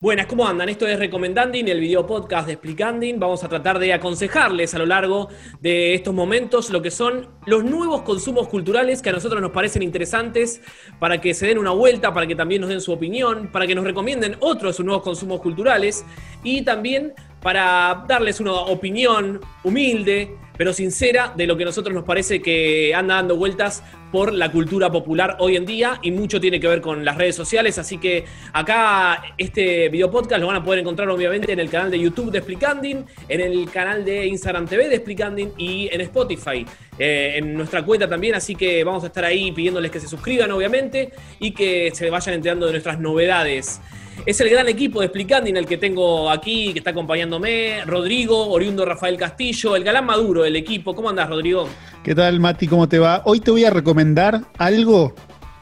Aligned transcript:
Buenas, 0.00 0.26
¿cómo 0.26 0.46
andan? 0.46 0.68
Esto 0.68 0.86
es 0.86 0.96
Recomendanding, 0.96 1.66
el 1.66 1.80
video 1.80 2.06
podcast 2.06 2.46
de 2.46 2.52
Explicanding. 2.52 3.18
Vamos 3.18 3.42
a 3.42 3.48
tratar 3.48 3.80
de 3.80 3.92
aconsejarles 3.92 4.72
a 4.76 4.78
lo 4.78 4.86
largo 4.86 5.28
de 5.60 5.92
estos 5.94 6.14
momentos 6.14 6.70
lo 6.70 6.80
que 6.80 6.92
son 6.92 7.26
los 7.46 7.64
nuevos 7.64 8.02
consumos 8.02 8.46
culturales 8.46 9.02
que 9.02 9.10
a 9.10 9.12
nosotros 9.12 9.42
nos 9.42 9.50
parecen 9.50 9.82
interesantes 9.82 10.60
para 11.00 11.20
que 11.20 11.34
se 11.34 11.48
den 11.48 11.58
una 11.58 11.72
vuelta, 11.72 12.14
para 12.14 12.28
que 12.28 12.36
también 12.36 12.60
nos 12.60 12.70
den 12.70 12.80
su 12.80 12.92
opinión, 12.92 13.50
para 13.50 13.66
que 13.66 13.74
nos 13.74 13.82
recomienden 13.82 14.36
otros 14.38 14.78
nuevos 14.78 15.02
consumos 15.02 15.40
culturales 15.40 16.04
y 16.44 16.62
también 16.62 17.12
para 17.42 18.04
darles 18.06 18.38
una 18.38 18.52
opinión 18.52 19.40
humilde, 19.64 20.32
pero 20.58 20.74
sincera 20.74 21.32
de 21.34 21.46
lo 21.46 21.56
que 21.56 21.62
a 21.62 21.66
nosotros 21.66 21.94
nos 21.94 22.04
parece 22.04 22.42
que 22.42 22.94
anda 22.94 23.14
dando 23.14 23.36
vueltas 23.36 23.82
por 24.12 24.32
la 24.34 24.50
cultura 24.50 24.90
popular 24.90 25.36
hoy 25.38 25.56
en 25.56 25.64
día 25.64 25.98
y 26.02 26.10
mucho 26.10 26.40
tiene 26.40 26.60
que 26.60 26.66
ver 26.66 26.80
con 26.80 27.04
las 27.04 27.16
redes 27.16 27.36
sociales, 27.36 27.78
así 27.78 27.98
que 27.98 28.24
acá 28.52 29.22
este 29.38 29.88
video 29.88 30.10
podcast 30.10 30.40
lo 30.40 30.48
van 30.48 30.56
a 30.56 30.64
poder 30.64 30.80
encontrar 30.80 31.08
obviamente 31.08 31.52
en 31.52 31.60
el 31.60 31.70
canal 31.70 31.90
de 31.90 32.00
YouTube 32.00 32.30
de 32.30 32.38
Explicanding, 32.38 33.04
en 33.28 33.40
el 33.40 33.70
canal 33.70 34.04
de 34.04 34.26
Instagram 34.26 34.66
TV 34.66 34.88
de 34.88 34.96
Explicanding 34.96 35.52
y 35.56 35.88
en 35.92 36.00
Spotify, 36.02 36.66
eh, 36.98 37.34
en 37.36 37.54
nuestra 37.54 37.84
cuenta 37.84 38.08
también, 38.08 38.34
así 38.34 38.54
que 38.54 38.82
vamos 38.84 39.04
a 39.04 39.08
estar 39.08 39.24
ahí 39.24 39.52
pidiéndoles 39.52 39.90
que 39.90 40.00
se 40.00 40.08
suscriban 40.08 40.50
obviamente 40.50 41.12
y 41.38 41.52
que 41.52 41.90
se 41.94 42.10
vayan 42.10 42.34
enterando 42.34 42.66
de 42.66 42.72
nuestras 42.72 42.98
novedades. 42.98 43.80
Es 44.26 44.40
el 44.40 44.50
gran 44.50 44.68
equipo 44.68 45.00
de 45.00 45.06
Explicanding 45.06 45.56
el 45.56 45.66
que 45.66 45.78
tengo 45.78 46.30
aquí, 46.30 46.72
que 46.72 46.80
está 46.80 46.90
acompañándome. 46.90 47.84
Rodrigo, 47.86 48.48
oriundo 48.48 48.84
Rafael 48.84 49.16
Castillo, 49.16 49.76
el 49.76 49.84
galán 49.84 50.06
maduro 50.06 50.42
del 50.42 50.56
equipo. 50.56 50.94
¿Cómo 50.94 51.08
andás, 51.08 51.28
Rodrigo? 51.28 51.68
¿Qué 52.02 52.14
tal, 52.14 52.40
Mati? 52.40 52.66
¿Cómo 52.66 52.88
te 52.88 52.98
va? 52.98 53.22
Hoy 53.24 53.40
te 53.40 53.50
voy 53.50 53.64
a 53.64 53.70
recomendar 53.70 54.42
algo 54.58 55.14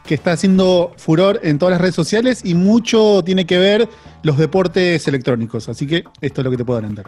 que 0.07 0.15
está 0.15 0.33
haciendo 0.33 0.93
furor 0.97 1.41
en 1.43 1.59
todas 1.59 1.73
las 1.73 1.81
redes 1.81 1.95
sociales 1.95 2.43
y 2.45 2.55
mucho 2.55 3.23
tiene 3.25 3.45
que 3.45 3.59
ver 3.59 3.89
los 4.23 4.39
deportes 4.39 5.07
electrónicos. 5.07 5.69
Así 5.69 5.87
que 5.87 6.05
esto 6.21 6.41
es 6.41 6.45
lo 6.45 6.51
que 6.51 6.57
te 6.57 6.65
puedo 6.65 6.79
adelantar. 6.79 7.07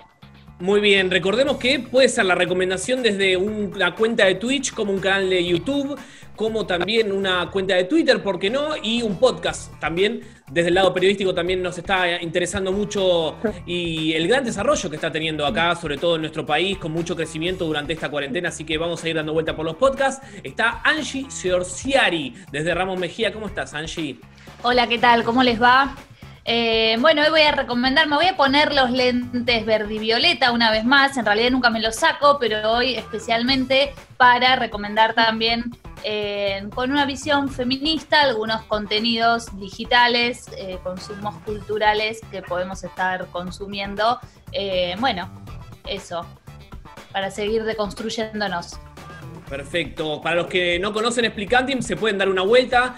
Muy 0.61 0.81
bien, 0.81 1.09
recordemos 1.09 1.57
que 1.59 1.79
puede 1.79 2.09
ser 2.09 2.27
la 2.27 2.35
recomendación 2.35 3.01
desde 3.01 3.37
una 3.37 3.95
cuenta 3.95 4.25
de 4.25 4.35
Twitch 4.35 4.75
como 4.75 4.93
un 4.93 4.99
canal 4.99 5.31
de 5.31 5.47
YouTube, 5.47 5.97
como 6.35 6.67
también 6.67 7.13
una 7.13 7.49
cuenta 7.53 7.77
de 7.77 7.85
Twitter, 7.85 8.21
¿por 8.25 8.41
qué 8.41 8.51
no? 8.51 8.71
Y 8.83 9.03
un 9.03 9.21
podcast 9.21 9.73
también, 9.79 10.21
desde 10.51 10.71
el 10.71 10.75
lado 10.75 10.93
periodístico 10.93 11.33
también 11.33 11.63
nos 11.63 11.79
está 11.79 12.21
interesando 12.21 12.73
mucho 12.73 13.37
y 13.67 14.15
el 14.15 14.27
gran 14.27 14.45
desarrollo 14.45 14.91
que 14.91 14.97
está 14.97 15.13
teniendo 15.13 15.47
acá, 15.47 15.77
sobre 15.77 15.97
todo 15.97 16.17
en 16.17 16.23
nuestro 16.23 16.45
país, 16.45 16.77
con 16.79 16.91
mucho 16.91 17.15
crecimiento 17.15 17.65
durante 17.65 17.93
esta 17.93 18.09
cuarentena, 18.11 18.49
así 18.49 18.65
que 18.65 18.79
vamos 18.79 19.05
a 19.05 19.09
ir 19.09 19.15
dando 19.15 19.33
vuelta 19.33 19.55
por 19.55 19.65
los 19.65 19.77
podcasts. 19.77 20.27
Está 20.43 20.81
Angie 20.83 21.31
Seorciari, 21.31 22.35
desde 22.51 22.75
Ramos 22.75 22.99
Mejía. 22.99 23.33
¿Cómo 23.33 23.47
estás, 23.47 23.75
Angie? 23.75 24.19
Hola, 24.65 24.89
¿qué 24.89 24.99
tal? 24.99 25.23
¿Cómo 25.23 25.45
les 25.45 25.63
va? 25.63 25.95
Eh, 26.51 26.97
bueno, 27.01 27.21
hoy 27.21 27.29
voy 27.29 27.43
a 27.43 27.53
recomendar, 27.53 28.09
me 28.09 28.17
voy 28.17 28.25
a 28.25 28.35
poner 28.35 28.73
los 28.73 28.91
lentes 28.91 29.67
verde 29.67 29.97
y 29.97 29.99
violeta 29.99 30.51
una 30.51 30.71
vez 30.71 30.83
más. 30.83 31.19
En 31.19 31.27
realidad 31.27 31.51
nunca 31.51 31.69
me 31.69 31.79
los 31.79 31.97
saco, 31.97 32.39
pero 32.41 32.73
hoy 32.73 32.95
especialmente 32.95 33.93
para 34.17 34.57
recomendar 34.57 35.13
también 35.13 35.77
eh, 36.05 36.67
con 36.75 36.91
una 36.91 37.05
visión 37.05 37.51
feminista 37.51 38.23
algunos 38.23 38.63
contenidos 38.63 39.59
digitales, 39.59 40.47
eh, 40.57 40.79
consumos 40.83 41.35
culturales 41.45 42.23
que 42.31 42.41
podemos 42.41 42.83
estar 42.83 43.27
consumiendo. 43.27 44.19
bueno, 45.01 45.31
eso, 45.85 46.25
para 47.13 47.31
seguir 47.31 47.65
deconstruyéndonos. 47.65 48.81
Perfecto. 49.49 50.21
Para 50.21 50.37
los 50.37 50.47
que 50.47 50.79
no 50.79 50.93
conocen 50.93 51.25
Explicantim, 51.25 51.81
se 51.83 51.97
pueden 51.97 52.19
dar 52.19 52.29
una 52.29 52.43
vuelta. 52.43 52.95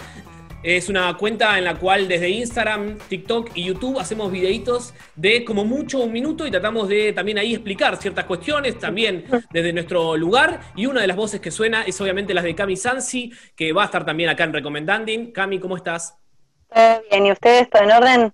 Es 0.63 0.89
una 0.89 1.17
cuenta 1.17 1.57
en 1.57 1.63
la 1.63 1.75
cual 1.75 2.07
desde 2.07 2.29
Instagram, 2.29 2.99
TikTok 3.09 3.49
y 3.55 3.63
YouTube 3.65 3.99
hacemos 3.99 4.31
videitos 4.31 4.93
de 5.15 5.43
como 5.43 5.65
mucho 5.65 6.01
un 6.01 6.11
minuto 6.11 6.45
y 6.45 6.51
tratamos 6.51 6.87
de 6.87 7.13
también 7.13 7.39
ahí 7.39 7.55
explicar 7.55 7.97
ciertas 7.97 8.25
cuestiones, 8.25 8.77
también 8.77 9.25
desde 9.51 9.73
nuestro 9.73 10.15
lugar. 10.15 10.61
Y 10.75 10.85
una 10.85 11.01
de 11.01 11.07
las 11.07 11.17
voces 11.17 11.41
que 11.41 11.49
suena 11.49 11.81
es 11.81 11.99
obviamente 11.99 12.35
las 12.35 12.43
de 12.43 12.53
Cami 12.53 12.77
Sansi, 12.77 13.31
que 13.55 13.73
va 13.73 13.81
a 13.81 13.85
estar 13.85 14.05
también 14.05 14.29
acá 14.29 14.43
en 14.43 14.53
Recomendanding. 14.53 15.31
Cami, 15.31 15.59
¿cómo 15.59 15.77
estás? 15.77 16.15
bien, 17.09 17.25
¿y 17.25 17.31
ustedes? 17.31 17.67
¿Todo 17.69 17.81
en 17.81 17.91
orden? 17.91 18.33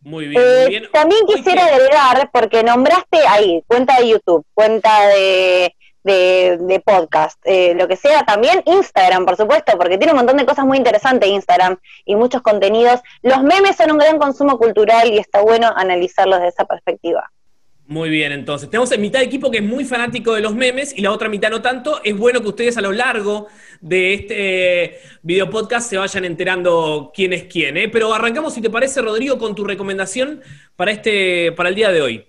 Muy 0.00 0.26
bien, 0.26 0.42
muy 0.42 0.50
eh, 0.50 0.68
bien. 0.68 0.88
También 0.92 1.24
quisiera 1.24 1.66
agregar, 1.66 2.30
porque 2.32 2.64
nombraste 2.64 3.18
ahí, 3.28 3.62
cuenta 3.68 4.00
de 4.00 4.08
YouTube, 4.08 4.44
cuenta 4.54 5.06
de 5.08 5.72
de, 6.08 6.82
podcast, 6.84 7.38
eh, 7.44 7.74
lo 7.74 7.86
que 7.86 7.96
sea, 7.96 8.24
también 8.24 8.62
Instagram, 8.66 9.24
por 9.24 9.36
supuesto, 9.36 9.78
porque 9.78 9.98
tiene 9.98 10.12
un 10.12 10.18
montón 10.18 10.36
de 10.36 10.46
cosas 10.46 10.64
muy 10.64 10.78
interesantes 10.78 11.28
Instagram 11.28 11.76
y 12.04 12.16
muchos 12.16 12.42
contenidos. 12.42 13.00
Los 13.22 13.42
memes 13.42 13.76
son 13.76 13.92
un 13.92 13.98
gran 13.98 14.18
consumo 14.18 14.58
cultural 14.58 15.12
y 15.12 15.18
está 15.18 15.40
bueno 15.40 15.72
analizarlos 15.76 16.40
de 16.40 16.48
esa 16.48 16.64
perspectiva. 16.64 17.30
Muy 17.88 18.10
bien, 18.10 18.32
entonces. 18.32 18.68
Tenemos 18.68 18.92
en 18.92 19.00
mitad 19.00 19.20
de 19.20 19.24
equipo 19.24 19.50
que 19.50 19.58
es 19.58 19.64
muy 19.64 19.86
fanático 19.86 20.34
de 20.34 20.42
los 20.42 20.54
memes 20.54 20.92
y 20.94 21.00
la 21.00 21.10
otra 21.10 21.30
mitad 21.30 21.48
no 21.48 21.62
tanto. 21.62 22.02
Es 22.04 22.14
bueno 22.14 22.42
que 22.42 22.48
ustedes 22.48 22.76
a 22.76 22.82
lo 22.82 22.92
largo 22.92 23.46
de 23.80 24.12
este 24.12 24.98
video 25.22 25.48
podcast 25.48 25.88
se 25.88 25.96
vayan 25.96 26.26
enterando 26.26 27.12
quién 27.14 27.32
es 27.32 27.44
quién. 27.44 27.78
¿eh? 27.78 27.88
Pero 27.88 28.12
arrancamos, 28.12 28.52
si 28.52 28.60
te 28.60 28.68
parece, 28.68 29.00
Rodrigo, 29.00 29.38
con 29.38 29.54
tu 29.54 29.64
recomendación 29.64 30.42
para, 30.76 30.90
este, 30.90 31.52
para 31.52 31.70
el 31.70 31.74
día 31.74 31.90
de 31.90 32.02
hoy. 32.02 32.26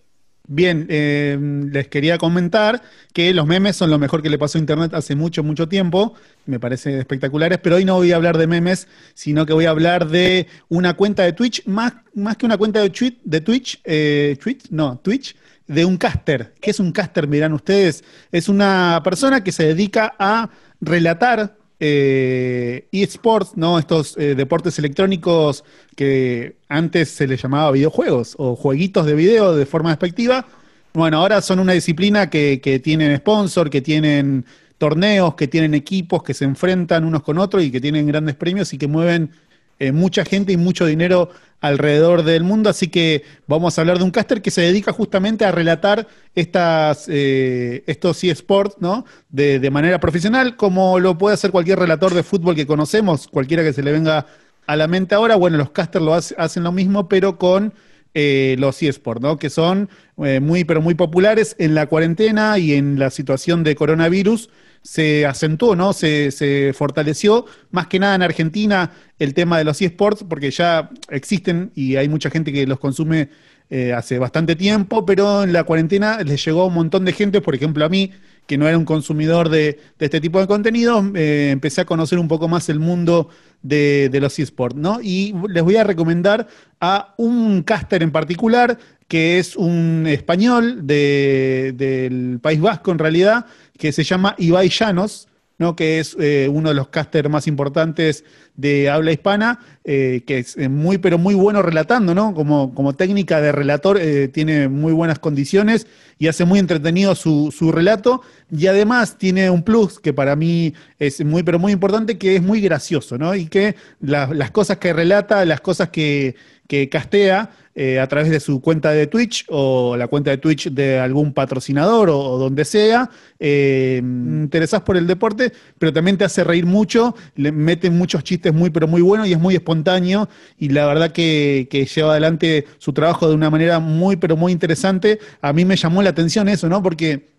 Bien, 0.51 0.87
eh, 0.89 1.37
les 1.71 1.89
quería 1.89 2.17
comentar 2.17 2.81
que 3.13 3.35
los 3.35 3.45
memes 3.45 3.75
son 3.75 3.91
lo 3.91 3.99
mejor 3.99 4.23
que 4.23 4.31
le 4.31 4.39
pasó 4.39 4.57
a 4.57 4.61
Internet 4.61 4.95
hace 4.95 5.13
mucho, 5.13 5.43
mucho 5.43 5.69
tiempo. 5.69 6.15
Me 6.47 6.59
parecen 6.59 6.97
espectaculares, 6.97 7.59
pero 7.59 7.75
hoy 7.75 7.85
no 7.85 7.97
voy 7.97 8.13
a 8.13 8.15
hablar 8.15 8.35
de 8.35 8.47
memes, 8.47 8.87
sino 9.13 9.45
que 9.45 9.53
voy 9.53 9.65
a 9.65 9.69
hablar 9.69 10.07
de 10.07 10.47
una 10.67 10.95
cuenta 10.95 11.21
de 11.21 11.33
Twitch, 11.33 11.67
más, 11.67 11.93
más 12.15 12.35
que 12.35 12.47
una 12.47 12.57
cuenta 12.57 12.79
de, 12.79 12.89
tweet, 12.89 13.17
de 13.23 13.41
Twitch, 13.41 13.79
eh, 13.83 14.37
Twitch, 14.41 14.71
no, 14.71 14.97
Twitch, 14.97 15.35
de 15.67 15.85
un 15.85 15.97
caster. 15.97 16.55
¿Qué 16.59 16.71
es 16.71 16.79
un 16.79 16.93
caster? 16.93 17.27
Mirán 17.27 17.53
ustedes. 17.53 18.03
Es 18.31 18.49
una 18.49 19.01
persona 19.03 19.43
que 19.43 19.51
se 19.51 19.65
dedica 19.65 20.15
a 20.17 20.49
relatar 20.81 21.58
eh, 21.79 22.87
eSports, 22.91 23.55
¿no? 23.55 23.79
Estos 23.79 24.17
eh, 24.17 24.35
deportes 24.35 24.77
electrónicos 24.79 25.63
que 25.95 26.57
antes 26.67 27.09
se 27.09 27.27
les 27.27 27.41
llamaba 27.41 27.71
videojuegos 27.71 28.35
o 28.37 28.55
jueguitos 28.55 29.05
de 29.05 29.15
video 29.15 29.55
de 29.55 29.65
forma 29.65 29.89
despectiva. 29.89 30.45
Bueno, 30.93 31.17
ahora 31.17 31.41
son 31.41 31.59
una 31.59 31.73
disciplina 31.73 32.29
que, 32.29 32.59
que 32.61 32.79
tienen 32.79 33.15
sponsor, 33.17 33.69
que 33.69 33.81
tienen 33.81 34.45
torneos, 34.77 35.35
que 35.35 35.47
tienen 35.47 35.73
equipos 35.73 36.23
que 36.23 36.33
se 36.33 36.45
enfrentan 36.45 37.05
unos 37.05 37.21
con 37.21 37.37
otros 37.37 37.63
y 37.63 37.71
que 37.71 37.81
tienen 37.81 38.07
grandes 38.07 38.35
premios 38.35 38.73
y 38.73 38.77
que 38.77 38.87
mueven 38.87 39.31
eh, 39.79 39.93
mucha 39.93 40.25
gente 40.25 40.51
y 40.51 40.57
mucho 40.57 40.85
dinero 40.85 41.29
alrededor 41.61 42.23
del 42.23 42.43
mundo, 42.43 42.69
así 42.69 42.89
que 42.89 43.23
vamos 43.47 43.77
a 43.77 43.81
hablar 43.81 43.97
de 43.97 44.03
un 44.03 44.11
caster 44.11 44.41
que 44.41 44.51
se 44.51 44.59
dedica 44.61 44.91
justamente 44.91 45.45
a 45.45 45.51
relatar 45.51 46.07
estas, 46.35 47.07
eh, 47.07 47.83
estos 47.87 48.21
eSports 48.23 48.75
¿no? 48.79 49.05
De, 49.29 49.59
de, 49.59 49.71
manera 49.71 49.99
profesional, 49.99 50.57
como 50.57 50.99
lo 50.99 51.17
puede 51.17 51.33
hacer 51.33 51.51
cualquier 51.51 51.79
relator 51.79 52.13
de 52.13 52.23
fútbol 52.23 52.55
que 52.55 52.67
conocemos, 52.67 53.27
cualquiera 53.29 53.63
que 53.63 53.71
se 53.71 53.81
le 53.81 53.93
venga 53.93 54.25
a 54.67 54.75
la 54.75 54.87
mente 54.87 55.15
ahora. 55.15 55.37
Bueno, 55.37 55.57
los 55.57 55.71
casters 55.71 56.03
lo 56.03 56.13
hacen 56.13 56.63
lo 56.63 56.73
mismo, 56.73 57.07
pero 57.07 57.37
con 57.37 57.73
eh, 58.13 58.57
los 58.59 58.83
eSports, 58.83 59.21
¿no? 59.21 59.37
que 59.37 59.49
son 59.49 59.89
muy, 60.17 60.65
pero 60.65 60.81
muy 60.81 60.95
populares 60.95 61.55
en 61.57 61.73
la 61.73 61.87
cuarentena 61.87 62.57
y 62.57 62.73
en 62.73 62.99
la 62.99 63.09
situación 63.11 63.63
de 63.63 63.75
coronavirus 63.75 64.49
se 64.81 65.25
acentuó, 65.25 65.75
¿no? 65.75 65.93
Se, 65.93 66.31
se, 66.31 66.73
fortaleció, 66.73 67.45
más 67.71 67.87
que 67.87 67.99
nada 67.99 68.15
en 68.15 68.21
Argentina, 68.21 68.91
el 69.19 69.33
tema 69.33 69.57
de 69.57 69.63
los 69.63 69.81
eSports, 69.81 70.23
porque 70.27 70.51
ya 70.51 70.89
existen 71.09 71.71
y 71.75 71.95
hay 71.95 72.09
mucha 72.09 72.29
gente 72.29 72.51
que 72.51 72.65
los 72.65 72.79
consume 72.79 73.29
eh, 73.71 73.93
hace 73.93 74.17
bastante 74.17 74.55
tiempo, 74.55 75.05
pero 75.05 75.43
en 75.43 75.53
la 75.53 75.63
cuarentena 75.63 76.23
les 76.23 76.43
llegó 76.43 76.65
un 76.65 76.73
montón 76.73 77.05
de 77.05 77.13
gente, 77.13 77.39
por 77.39 77.53
ejemplo 77.53 77.85
a 77.85 77.89
mí, 77.89 78.11
que 78.47 78.57
no 78.57 78.67
era 78.67 78.75
un 78.75 78.83
consumidor 78.83 79.47
de, 79.47 79.79
este 79.99 80.19
tipo 80.19 80.39
de 80.39 80.47
contenidos, 80.47 81.05
eh, 81.13 81.49
empecé 81.51 81.81
a 81.81 81.85
conocer 81.85 82.17
un 82.17 82.27
poco 82.27 82.47
más 82.47 82.67
el 82.69 82.79
mundo 82.79 83.29
de, 83.61 84.09
los 84.19 84.39
eSports, 84.39 84.75
¿no? 84.75 84.99
Y 85.03 85.35
les 85.49 85.61
voy 85.61 85.75
a 85.75 85.83
recomendar 85.83 86.47
a 86.81 87.13
un 87.17 87.61
caster 87.61 88.01
en 88.01 88.09
particular, 88.09 88.79
que 89.07 89.37
es 89.37 89.55
un 89.55 90.05
español 90.07 90.87
del 90.87 92.39
País 92.41 92.59
Vasco 92.59 92.91
en 92.91 92.97
realidad, 92.97 93.45
que 93.79 93.91
se 93.91 94.03
llama 94.03 94.35
Ibai 94.37 94.69
Llanos, 94.69 95.27
¿no? 95.57 95.75
que 95.75 95.99
es 95.99 96.15
eh, 96.19 96.49
uno 96.51 96.69
de 96.69 96.75
los 96.75 96.89
casters 96.89 97.29
más 97.29 97.47
importantes 97.47 98.23
de 98.55 98.89
habla 98.89 99.11
hispana, 99.11 99.59
eh, 99.83 100.23
que 100.27 100.39
es 100.39 100.57
eh, 100.57 100.69
muy, 100.69 100.97
pero 100.97 101.17
muy 101.17 101.33
bueno 101.33 101.61
relatando, 101.61 102.13
¿no? 102.13 102.33
Como, 102.33 102.73
como 102.73 102.93
técnica 102.93 103.41
de 103.41 103.51
relator 103.51 103.99
tiene 104.33 104.67
muy 104.67 104.93
buenas 104.93 105.19
condiciones 105.19 105.87
y 106.17 106.27
hace 106.27 106.45
muy 106.45 106.59
entretenido 106.59 107.15
su, 107.15 107.53
su, 107.57 107.71
relato. 107.71 108.21
Y 108.51 108.67
además 108.67 109.17
tiene 109.17 109.49
un 109.49 109.63
plus 109.63 109.99
que 109.99 110.13
para 110.13 110.35
mí 110.35 110.73
es 110.97 111.23
muy, 111.23 111.43
pero 111.43 111.57
muy 111.57 111.71
importante, 111.71 112.17
que 112.17 112.35
es 112.35 112.41
muy 112.41 112.61
gracioso, 112.61 113.17
¿no? 113.17 113.33
Y 113.33 113.47
que 113.47 113.75
las 114.01 114.51
cosas 114.51 114.77
que 114.77 114.93
relata, 114.93 115.43
las 115.45 115.61
cosas 115.61 115.89
que, 115.89 116.35
que 116.67 116.87
castea, 116.89 117.49
eh, 117.81 117.97
a 117.97 118.07
través 118.07 118.29
de 118.29 118.41
su 118.41 118.59
cuenta 118.59 118.91
de 118.91 119.07
Twitch 119.07 119.45
o 119.47 119.95
la 119.95 120.09
cuenta 120.09 120.31
de 120.31 120.37
Twitch 120.37 120.69
de 120.69 120.99
algún 120.99 121.31
patrocinador 121.31 122.09
o, 122.09 122.37
donde 122.37 122.65
sea. 122.65 123.09
Eh, 123.39 124.01
interesás 124.03 124.81
por 124.81 124.97
el 124.97 125.07
deporte, 125.07 125.53
pero 125.77 125.93
también 125.93 126.17
te 126.17 126.25
hace 126.25 126.43
reír 126.43 126.65
mucho, 126.65 127.15
le 127.37 127.53
meten 127.53 127.97
muchos 127.97 128.21
chistes 128.25 128.53
muy, 128.53 128.69
pero 128.69 128.85
muy 128.85 129.01
buenos 129.01 129.29
y 129.29 129.31
es 129.31 129.39
muy 129.39 129.55
espontáneo. 129.55 130.27
Y 130.57 130.67
la 130.67 130.87
verdad 130.87 131.13
que, 131.13 131.69
que 131.71 131.85
lleva 131.85 132.11
adelante 132.11 132.65
su 132.79 132.91
trabajo 132.91 133.29
de 133.29 133.35
una 133.35 133.49
manera 133.49 133.79
muy, 133.79 134.17
pero 134.17 134.35
muy 134.35 134.51
interesante. 134.51 135.17
A 135.39 135.53
mí 135.53 135.63
me 135.63 135.77
llamó 135.77 136.03
la 136.03 136.09
atención 136.09 136.49
eso, 136.49 136.67
¿no? 136.67 136.83
Porque 136.83 137.38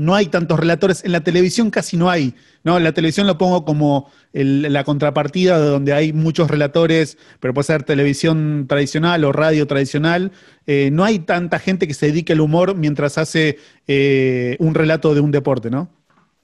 no 0.00 0.14
hay 0.14 0.26
tantos 0.26 0.58
relatores, 0.58 1.04
en 1.04 1.12
la 1.12 1.20
televisión 1.20 1.70
casi 1.70 1.98
no 1.98 2.08
hay, 2.08 2.34
¿no? 2.64 2.78
En 2.78 2.84
la 2.84 2.92
televisión 2.92 3.26
lo 3.26 3.36
pongo 3.36 3.66
como 3.66 4.10
la 4.32 4.82
contrapartida 4.82 5.60
de 5.60 5.66
donde 5.66 5.92
hay 5.92 6.14
muchos 6.14 6.50
relatores, 6.50 7.18
pero 7.38 7.52
puede 7.52 7.66
ser 7.66 7.82
televisión 7.82 8.64
tradicional 8.66 9.24
o 9.24 9.32
radio 9.32 9.66
tradicional. 9.66 10.32
Eh, 10.66 10.88
no 10.90 11.04
hay 11.04 11.18
tanta 11.18 11.58
gente 11.58 11.86
que 11.86 11.92
se 11.92 12.06
dedique 12.06 12.32
al 12.32 12.40
humor 12.40 12.76
mientras 12.76 13.18
hace 13.18 13.58
eh, 13.86 14.56
un 14.58 14.74
relato 14.74 15.14
de 15.14 15.20
un 15.20 15.32
deporte, 15.32 15.68
¿no? 15.68 15.90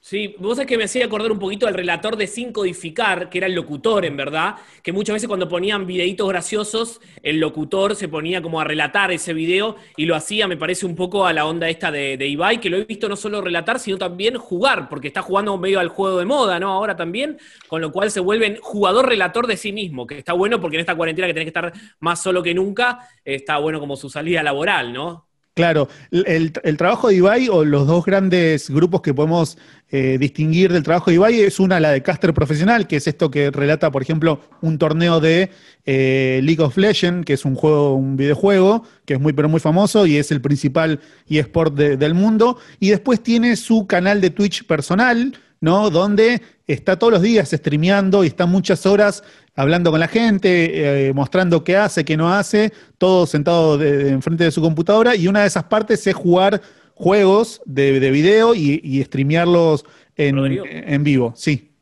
Sí, 0.08 0.36
vos 0.38 0.56
es 0.60 0.66
que 0.66 0.78
me 0.78 0.84
hacía 0.84 1.04
acordar 1.04 1.32
un 1.32 1.40
poquito 1.40 1.66
al 1.66 1.74
relator 1.74 2.16
de 2.16 2.28
Sin 2.28 2.52
Codificar, 2.52 3.28
que 3.28 3.38
era 3.38 3.48
el 3.48 3.56
locutor, 3.56 4.04
en 4.04 4.16
verdad, 4.16 4.54
que 4.80 4.92
muchas 4.92 5.14
veces 5.14 5.26
cuando 5.26 5.48
ponían 5.48 5.84
videitos 5.84 6.28
graciosos, 6.28 7.00
el 7.24 7.40
locutor 7.40 7.96
se 7.96 8.06
ponía 8.06 8.40
como 8.40 8.60
a 8.60 8.64
relatar 8.64 9.10
ese 9.10 9.34
video 9.34 9.74
y 9.96 10.04
lo 10.04 10.14
hacía, 10.14 10.46
me 10.46 10.56
parece, 10.56 10.86
un 10.86 10.94
poco 10.94 11.26
a 11.26 11.32
la 11.32 11.44
onda 11.44 11.68
esta 11.68 11.90
de, 11.90 12.24
Ibai, 12.24 12.60
que 12.60 12.70
lo 12.70 12.76
he 12.76 12.84
visto 12.84 13.08
no 13.08 13.16
solo 13.16 13.40
relatar, 13.40 13.80
sino 13.80 13.98
también 13.98 14.36
jugar, 14.36 14.88
porque 14.88 15.08
está 15.08 15.22
jugando 15.22 15.58
medio 15.58 15.80
al 15.80 15.88
juego 15.88 16.20
de 16.20 16.24
moda, 16.24 16.60
¿no? 16.60 16.68
Ahora 16.70 16.94
también, 16.94 17.36
con 17.66 17.80
lo 17.80 17.90
cual 17.90 18.12
se 18.12 18.20
vuelven 18.20 18.58
jugador-relator 18.62 19.48
de 19.48 19.56
sí 19.56 19.72
mismo, 19.72 20.06
que 20.06 20.18
está 20.18 20.34
bueno 20.34 20.60
porque 20.60 20.76
en 20.76 20.82
esta 20.82 20.94
cuarentena 20.94 21.26
que 21.26 21.34
tenés 21.34 21.46
que 21.46 21.58
estar 21.58 21.72
más 21.98 22.22
solo 22.22 22.44
que 22.44 22.54
nunca, 22.54 23.00
está 23.24 23.58
bueno 23.58 23.80
como 23.80 23.96
su 23.96 24.08
salida 24.08 24.44
laboral, 24.44 24.92
¿no? 24.92 25.25
Claro, 25.56 25.88
el, 26.10 26.52
trabajo 26.52 27.08
de 27.08 27.14
Ibai 27.14 27.48
o 27.48 27.64
los 27.64 27.86
dos 27.86 28.04
grandes 28.04 28.68
grupos 28.68 29.00
que 29.00 29.14
podemos 29.14 29.56
eh, 29.90 30.18
distinguir 30.20 30.70
del 30.70 30.82
trabajo 30.82 31.08
de 31.08 31.14
Ibai 31.14 31.40
es 31.40 31.58
una, 31.58 31.80
la 31.80 31.92
de 31.92 32.02
caster 32.02 32.34
profesional, 32.34 32.86
que 32.86 32.96
es 32.96 33.06
esto 33.06 33.30
que 33.30 33.50
relata, 33.50 33.90
por 33.90 34.02
ejemplo, 34.02 34.42
un 34.60 34.76
torneo 34.76 35.18
de 35.18 35.48
eh, 35.86 36.40
League 36.42 36.62
of 36.62 36.76
Legends, 36.76 37.24
que 37.24 37.32
es 37.32 37.46
un 37.46 37.54
juego, 37.54 37.94
un 37.94 38.18
videojuego, 38.18 38.84
que 39.06 39.14
es 39.14 39.20
muy 39.20 39.32
pero 39.32 39.48
muy 39.48 39.60
famoso 39.60 40.06
y 40.06 40.18
es 40.18 40.30
el 40.30 40.42
principal 40.42 41.00
eSport 41.26 41.74
del 41.74 42.12
mundo. 42.12 42.58
Y 42.78 42.90
después 42.90 43.22
tiene 43.22 43.56
su 43.56 43.86
canal 43.86 44.20
de 44.20 44.28
Twitch 44.28 44.66
personal, 44.66 45.38
¿no? 45.60 45.90
Donde 45.90 46.42
está 46.66 46.98
todos 46.98 47.12
los 47.12 47.22
días 47.22 47.50
streameando 47.50 48.24
y 48.24 48.28
está 48.28 48.46
muchas 48.46 48.86
horas 48.86 49.22
hablando 49.54 49.90
con 49.90 50.00
la 50.00 50.08
gente, 50.08 51.08
eh, 51.08 51.12
mostrando 51.12 51.64
qué 51.64 51.76
hace, 51.76 52.04
qué 52.04 52.16
no 52.16 52.32
hace, 52.32 52.72
todo 52.98 53.26
sentado 53.26 53.82
enfrente 53.82 54.44
de 54.44 54.50
su 54.50 54.60
computadora 54.60 55.16
y 55.16 55.28
una 55.28 55.42
de 55.42 55.46
esas 55.46 55.64
partes 55.64 56.06
es 56.06 56.14
jugar 56.14 56.60
juegos 56.96 57.60
de, 57.66 58.10
video 58.10 58.54
y, 58.54 59.02
streamearlos 59.04 59.84
en, 60.16 61.04
vivo, 61.04 61.34
sí. 61.36 61.72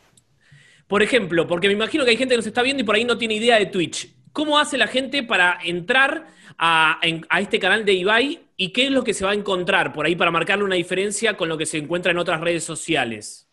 Por 0.88 1.02
ejemplo, 1.02 1.46
porque 1.46 1.68
me 1.68 1.74
imagino 1.74 2.04
que 2.04 2.10
hay 2.10 2.16
gente 2.16 2.34
que 2.34 2.38
nos 2.38 2.46
está 2.46 2.62
viendo 2.62 2.82
y 2.82 2.86
por 2.86 2.96
ahí 2.96 3.04
no 3.04 3.16
tiene 3.16 3.34
idea 3.34 3.58
de 3.58 3.66
Twitch. 3.66 4.12
¿Cómo 4.32 4.58
hace 4.58 4.76
la 4.76 4.88
gente 4.88 5.22
para 5.22 5.58
entrar 5.64 6.26
a, 6.58 7.00
este 7.38 7.60
canal 7.60 7.84
de 7.84 7.94
Ibai 7.94 8.40
y 8.56 8.72
qué 8.72 8.86
es 8.86 8.90
lo 8.90 9.04
que 9.04 9.14
se 9.14 9.24
va 9.24 9.30
a 9.30 9.34
encontrar 9.34 9.92
por 9.92 10.04
ahí 10.04 10.16
para 10.16 10.32
marcarle 10.32 10.64
una 10.64 10.74
diferencia 10.74 11.36
con 11.36 11.48
lo 11.48 11.56
que 11.56 11.66
se 11.66 11.78
encuentra 11.78 12.10
en 12.10 12.18
otras 12.18 12.40
redes 12.40 12.64
sociales? 12.64 13.43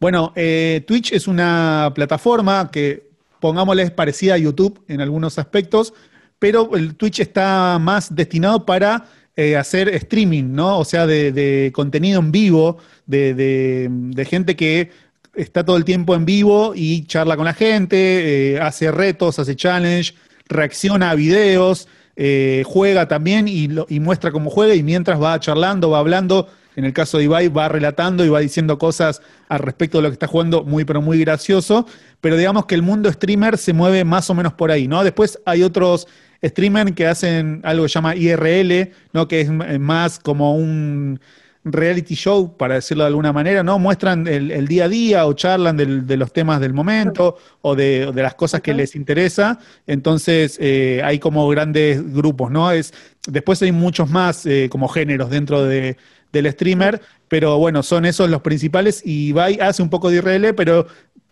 Bueno, 0.00 0.32
eh, 0.34 0.82
Twitch 0.86 1.12
es 1.12 1.28
una 1.28 1.92
plataforma 1.94 2.70
que 2.72 3.10
pongámosle, 3.40 3.82
es 3.82 3.90
parecida 3.90 4.34
a 4.34 4.38
YouTube 4.38 4.82
en 4.86 5.00
algunos 5.00 5.38
aspectos, 5.38 5.94
pero 6.38 6.76
el 6.76 6.94
Twitch 6.94 7.20
está 7.20 7.78
más 7.80 8.14
destinado 8.14 8.64
para 8.64 9.06
eh, 9.36 9.56
hacer 9.56 9.88
streaming, 9.88 10.52
¿no? 10.52 10.78
O 10.78 10.84
sea, 10.84 11.06
de, 11.06 11.70
contenido 11.74 12.20
en 12.20 12.30
vivo, 12.30 12.78
de, 13.06 14.26
gente 14.28 14.54
que 14.54 14.90
está 15.34 15.64
todo 15.64 15.76
el 15.76 15.84
tiempo 15.84 16.14
en 16.14 16.24
vivo 16.24 16.72
y 16.74 17.04
charla 17.06 17.36
con 17.36 17.46
la 17.46 17.54
gente, 17.54 18.54
eh, 18.54 18.60
hace 18.60 18.90
retos, 18.90 19.38
hace 19.38 19.56
challenge, 19.56 20.14
reacciona 20.46 21.10
a 21.10 21.14
videos, 21.14 21.88
eh, 22.16 22.62
juega 22.66 23.08
también 23.08 23.48
y, 23.48 23.68
y, 23.88 24.00
muestra 24.00 24.30
cómo 24.30 24.50
juega 24.50 24.74
y 24.74 24.82
mientras 24.82 25.22
va 25.22 25.38
charlando, 25.40 25.90
va 25.90 26.00
hablando 26.00 26.48
en 26.80 26.86
el 26.86 26.92
caso 26.92 27.18
de 27.18 27.24
Ibai 27.24 27.48
va 27.48 27.68
relatando 27.68 28.24
y 28.24 28.28
va 28.28 28.40
diciendo 28.40 28.78
cosas 28.78 29.22
al 29.48 29.60
respecto 29.60 29.98
de 29.98 30.02
lo 30.02 30.08
que 30.08 30.14
está 30.14 30.26
jugando, 30.26 30.64
muy 30.64 30.84
pero 30.84 31.02
muy 31.02 31.20
gracioso, 31.20 31.86
pero 32.20 32.36
digamos 32.36 32.66
que 32.66 32.74
el 32.74 32.82
mundo 32.82 33.12
streamer 33.12 33.58
se 33.58 33.72
mueve 33.72 34.04
más 34.04 34.30
o 34.30 34.34
menos 34.34 34.54
por 34.54 34.70
ahí, 34.70 34.88
¿no? 34.88 35.04
Después 35.04 35.38
hay 35.44 35.62
otros 35.62 36.08
streamers 36.42 36.92
que 36.92 37.06
hacen 37.06 37.60
algo 37.64 37.84
que 37.84 37.90
se 37.90 37.94
llama 37.94 38.16
IRL, 38.16 38.92
¿no? 39.12 39.28
Que 39.28 39.42
es 39.42 39.50
más 39.78 40.18
como 40.18 40.56
un 40.56 41.20
reality 41.64 42.14
show, 42.14 42.56
para 42.56 42.76
decirlo 42.76 43.04
de 43.04 43.08
alguna 43.08 43.32
manera, 43.32 43.62
¿no? 43.62 43.78
Muestran 43.78 44.26
el, 44.26 44.66
día 44.66 44.84
a 44.84 44.88
día 44.88 45.26
o 45.26 45.34
charlan 45.34 45.76
de 45.76 46.16
los 46.16 46.32
temas 46.32 46.60
del 46.60 46.72
momento 46.72 47.36
o 47.60 47.76
de, 47.76 48.10
las 48.14 48.34
cosas 48.34 48.62
que 48.62 48.72
les 48.72 48.96
interesa. 48.96 49.58
Entonces, 49.86 50.56
eh, 50.60 51.02
hay 51.04 51.18
como 51.18 51.46
grandes 51.48 52.14
grupos, 52.14 52.50
¿no? 52.50 52.70
Es, 52.72 52.94
después 53.28 53.60
hay 53.62 53.72
muchos 53.72 54.08
más 54.08 54.46
eh, 54.46 54.68
como 54.70 54.88
géneros 54.88 55.28
dentro 55.28 55.64
de, 55.64 55.98
del 56.32 56.50
streamer, 56.52 57.00
pero 57.28 57.58
bueno, 57.58 57.82
son 57.82 58.04
esos 58.04 58.30
los 58.30 58.42
principales 58.42 59.02
y 59.04 59.28
Ibai 59.28 59.58
hace 59.60 59.82
un 59.82 59.90
poco 59.90 60.10
de 60.10 60.16
IRL, 60.16 60.54
pero 60.54 60.86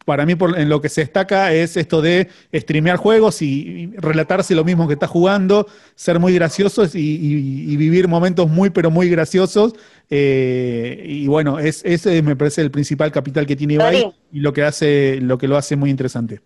para 0.09 0.25
mí 0.25 0.35
por, 0.37 0.59
en 0.59 0.71
lo 0.71 0.81
que 0.81 0.89
se 0.89 1.03
destaca 1.03 1.53
es 1.53 1.77
esto 1.77 2.01
de 2.01 2.29
streamear 2.55 2.97
juegos 2.97 3.43
y, 3.43 3.93
relatarse 3.99 4.55
lo 4.55 4.65
mismo 4.65 4.89
que 4.89 4.95
está 4.95 5.07
jugando, 5.07 5.67
ser 5.95 6.19
muy 6.19 6.33
graciosos 6.33 6.95
y, 6.95 7.77
vivir 7.77 8.09
momentos 8.09 8.49
muy, 8.49 8.71
pero 8.71 8.91
muy 8.91 9.11
graciosos. 9.11 9.75
Eh, 10.09 11.03
y 11.05 11.27
bueno, 11.27 11.59
es, 11.59 11.85
ese 11.85 12.23
me 12.23 12.37
parece 12.37 12.63
el 12.63 12.71
principal 12.71 13.13
capital 13.13 13.45
que 13.45 13.55
tiene 13.55 13.75
Ibai 13.75 14.11
y 14.33 14.41
lo 14.41 14.55
que, 14.55 14.63
hace, 14.63 15.19
lo 15.21 15.37
que 15.37 15.47
lo 15.47 15.59
hace 15.59 15.77
muy 15.77 15.91
interesante. 15.91 16.41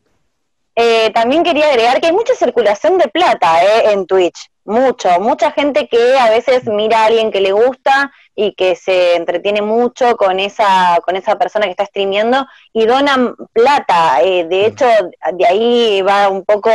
Eh, 0.74 1.10
también 1.14 1.44
quería 1.44 1.68
agregar 1.68 2.00
que 2.00 2.06
hay 2.06 2.12
mucha 2.12 2.34
circulación 2.34 2.98
de 2.98 3.06
plata 3.08 3.62
eh, 3.62 3.92
en 3.92 4.06
Twitch, 4.06 4.50
mucho, 4.64 5.08
mucha 5.20 5.50
gente 5.50 5.88
que 5.88 6.18
a 6.18 6.30
veces 6.30 6.64
mira 6.66 7.02
a 7.02 7.06
alguien 7.06 7.30
que 7.30 7.40
le 7.40 7.52
gusta 7.52 8.12
y 8.34 8.54
que 8.54 8.76
se 8.76 9.16
entretiene 9.16 9.60
mucho 9.60 10.16
con 10.16 10.40
esa, 10.40 10.98
con 11.04 11.16
esa 11.16 11.36
persona 11.36 11.66
que 11.66 11.72
está 11.72 11.84
streameando 11.86 12.46
y 12.72 12.86
donan 12.86 13.34
plata. 13.52 14.20
Eh, 14.22 14.44
de 14.44 14.66
hecho, 14.66 14.86
de 15.32 15.46
ahí 15.46 16.02
va 16.02 16.28
un 16.28 16.44
poco 16.44 16.70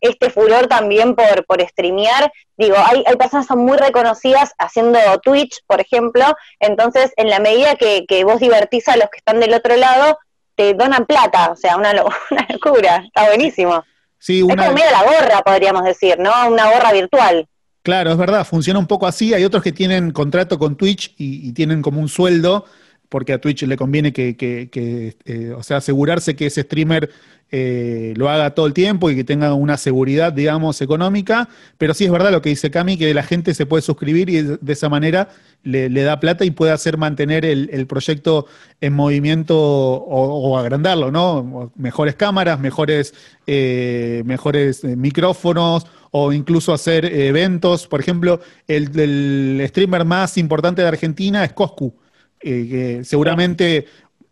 este 0.00 0.30
furor 0.30 0.66
también 0.66 1.14
por, 1.14 1.46
por 1.46 1.60
streamear. 1.60 2.32
Digo, 2.56 2.76
hay, 2.76 3.04
hay 3.06 3.16
personas 3.16 3.46
que 3.46 3.54
son 3.54 3.64
muy 3.64 3.78
reconocidas 3.78 4.52
haciendo 4.58 4.98
Twitch, 5.22 5.62
por 5.66 5.80
ejemplo, 5.80 6.24
entonces 6.60 7.12
en 7.16 7.30
la 7.30 7.38
medida 7.38 7.76
que, 7.76 8.04
que 8.06 8.24
vos 8.24 8.40
divertís 8.40 8.88
a 8.88 8.96
los 8.96 9.08
que 9.10 9.18
están 9.18 9.40
del 9.40 9.54
otro 9.54 9.76
lado, 9.76 10.18
te 10.56 10.74
donan 10.74 11.06
plata, 11.06 11.52
o 11.52 11.56
sea, 11.56 11.76
una, 11.76 11.92
una 12.30 12.46
locura, 12.50 13.04
está 13.06 13.26
buenísimo. 13.26 13.84
Sí, 14.18 14.42
una... 14.42 14.54
Es 14.54 14.68
como 14.68 14.72
medio 14.72 14.90
la 14.90 15.02
gorra, 15.04 15.42
podríamos 15.42 15.84
decir, 15.84 16.18
¿no? 16.18 16.30
Una 16.48 16.70
gorra 16.70 16.92
virtual. 16.92 17.48
Claro, 17.82 18.10
es 18.12 18.18
verdad, 18.18 18.44
funciona 18.44 18.78
un 18.78 18.86
poco 18.86 19.06
así. 19.06 19.32
Hay 19.32 19.44
otros 19.44 19.62
que 19.62 19.72
tienen 19.72 20.10
contrato 20.10 20.58
con 20.58 20.76
Twitch 20.76 21.14
y, 21.16 21.52
tienen 21.52 21.80
como 21.80 22.00
un 22.00 22.08
sueldo, 22.08 22.66
porque 23.08 23.32
a 23.32 23.40
Twitch 23.40 23.62
le 23.62 23.76
conviene 23.76 24.12
que, 24.12 24.36
que, 24.36 25.16
eh, 25.24 25.52
o 25.56 25.62
sea, 25.62 25.78
asegurarse 25.78 26.36
que 26.36 26.46
ese 26.46 26.62
streamer 26.62 27.10
eh, 27.50 28.12
lo 28.16 28.28
haga 28.28 28.54
todo 28.54 28.66
el 28.66 28.74
tiempo 28.74 29.10
y 29.10 29.16
que 29.16 29.24
tenga 29.24 29.54
una 29.54 29.78
seguridad, 29.78 30.32
digamos, 30.32 30.82
económica. 30.82 31.48
Pero 31.78 31.94
sí 31.94 32.04
es 32.04 32.10
verdad 32.10 32.30
lo 32.30 32.42
que 32.42 32.50
dice 32.50 32.70
Cami, 32.70 32.98
que 32.98 33.14
la 33.14 33.22
gente 33.22 33.54
se 33.54 33.64
puede 33.64 33.82
suscribir 33.82 34.28
y 34.28 34.42
de 34.42 34.72
esa 34.72 34.88
manera 34.88 35.28
le, 35.62 35.88
da 35.88 36.20
plata 36.20 36.44
y 36.44 36.50
puede 36.50 36.72
hacer 36.72 36.98
mantener 36.98 37.44
el, 37.44 37.86
proyecto 37.86 38.46
en 38.80 38.92
movimiento 38.92 39.56
o, 39.58 40.58
agrandarlo, 40.58 41.10
¿no? 41.10 41.72
Mejores 41.76 42.14
cámaras, 42.16 42.60
mejores, 42.60 43.14
eh, 43.46 44.22
mejores 44.26 44.84
micrófonos 44.84 45.86
o 46.10 46.32
incluso 46.32 46.72
hacer 46.72 47.04
eventos. 47.06 47.86
Por 47.86 48.00
ejemplo, 48.00 48.40
el, 48.66 49.64
streamer 49.68 50.04
más 50.04 50.36
importante 50.36 50.82
de 50.82 50.88
Argentina 50.88 51.44
es 51.44 51.52
Coscu. 51.52 51.94
Eh, 52.40 52.68
que 52.68 53.04
seguramente 53.04 53.86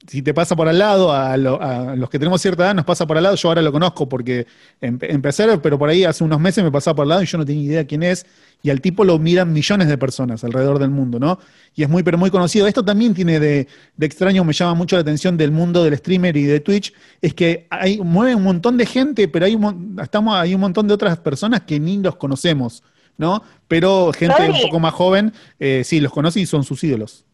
si 0.07 0.23
te 0.23 0.33
pasa 0.33 0.55
por 0.55 0.69
al 0.69 0.79
lado, 0.79 1.13
a, 1.13 1.37
los 1.37 2.11
que 2.11 2.19
tenemos 2.19 2.41
cierta 2.41 2.65
edad 2.65 2.75
nos 2.75 2.85
pasa 2.85 3.07
por 3.07 3.17
al 3.17 3.25
lado, 3.25 3.37
yo 3.37 3.49
ahora 3.49 3.63
lo 3.63 3.73
conozco 3.73 4.09
porque 4.09 4.47
empecé, 4.81 5.59
pero 5.59 5.79
por 5.79 5.89
ahí 5.89 6.05
hace 6.05 6.23
unos 6.23 6.41
meses 6.41 6.63
me 6.63 6.71
pasaba 6.71 6.97
por 6.97 7.03
al 7.05 7.09
lado 7.09 7.23
y 7.23 7.27
yo 7.27 7.39
no 7.39 7.45
tenía 7.45 7.63
idea 7.63 7.87
quién 7.87 8.03
es, 8.03 8.27
y 8.63 8.71
al 8.71 8.81
tipo 8.81 9.05
lo 9.05 9.19
miran 9.19 9.53
millones 9.53 9.89
de 9.89 9.99
personas 9.99 10.45
alrededor 10.45 10.79
del 10.79 10.91
mundo, 10.91 11.19
¿no? 11.19 11.39
Y 11.75 11.83
es 11.83 11.89
muy, 11.89 12.03
pero 12.03 12.19
muy 12.19 12.31
conocido. 12.31 12.67
Esto 12.67 12.85
también 12.85 13.15
tiene 13.15 13.39
de, 13.39 13.69
extraño, 14.01 14.45
me 14.45 14.53
llama 14.53 14.75
mucho 14.75 14.97
la 14.97 15.03
atención 15.03 15.37
del 15.37 15.51
mundo 15.51 15.85
del 15.85 15.97
streamer 15.97 16.37
y 16.37 16.45
de 16.45 16.61
Twitch, 16.61 16.93
es 17.21 17.35
que 17.35 17.67
hay, 17.71 17.99
mueve 17.99 18.35
un 18.35 18.45
montón 18.45 18.77
de 18.77 18.87
gente, 18.87 19.29
pero 19.29 19.47
hay 19.47 19.55
un, 19.55 19.99
estamos, 20.03 20.37
hay 20.37 20.55
un 20.55 20.61
montón 20.61 20.87
de 20.87 20.95
otras 20.95 21.19
personas 21.19 21.63
que 21.63 21.81
ni 21.81 21.99
los 21.99 22.17
conocemos, 22.17 22.83
¿no? 23.19 23.43
Pero 23.67 24.13
gente 24.13 24.51
un 24.51 24.61
poco 24.63 24.79
más 24.79 24.95
joven, 24.95 25.33
eh, 25.59 25.83
sí, 25.85 26.01
los 26.01 26.13
conoce 26.13 26.41
y 26.41 26.47
son 26.47 26.65
sus 26.65 26.83
ídolos. 26.85 27.26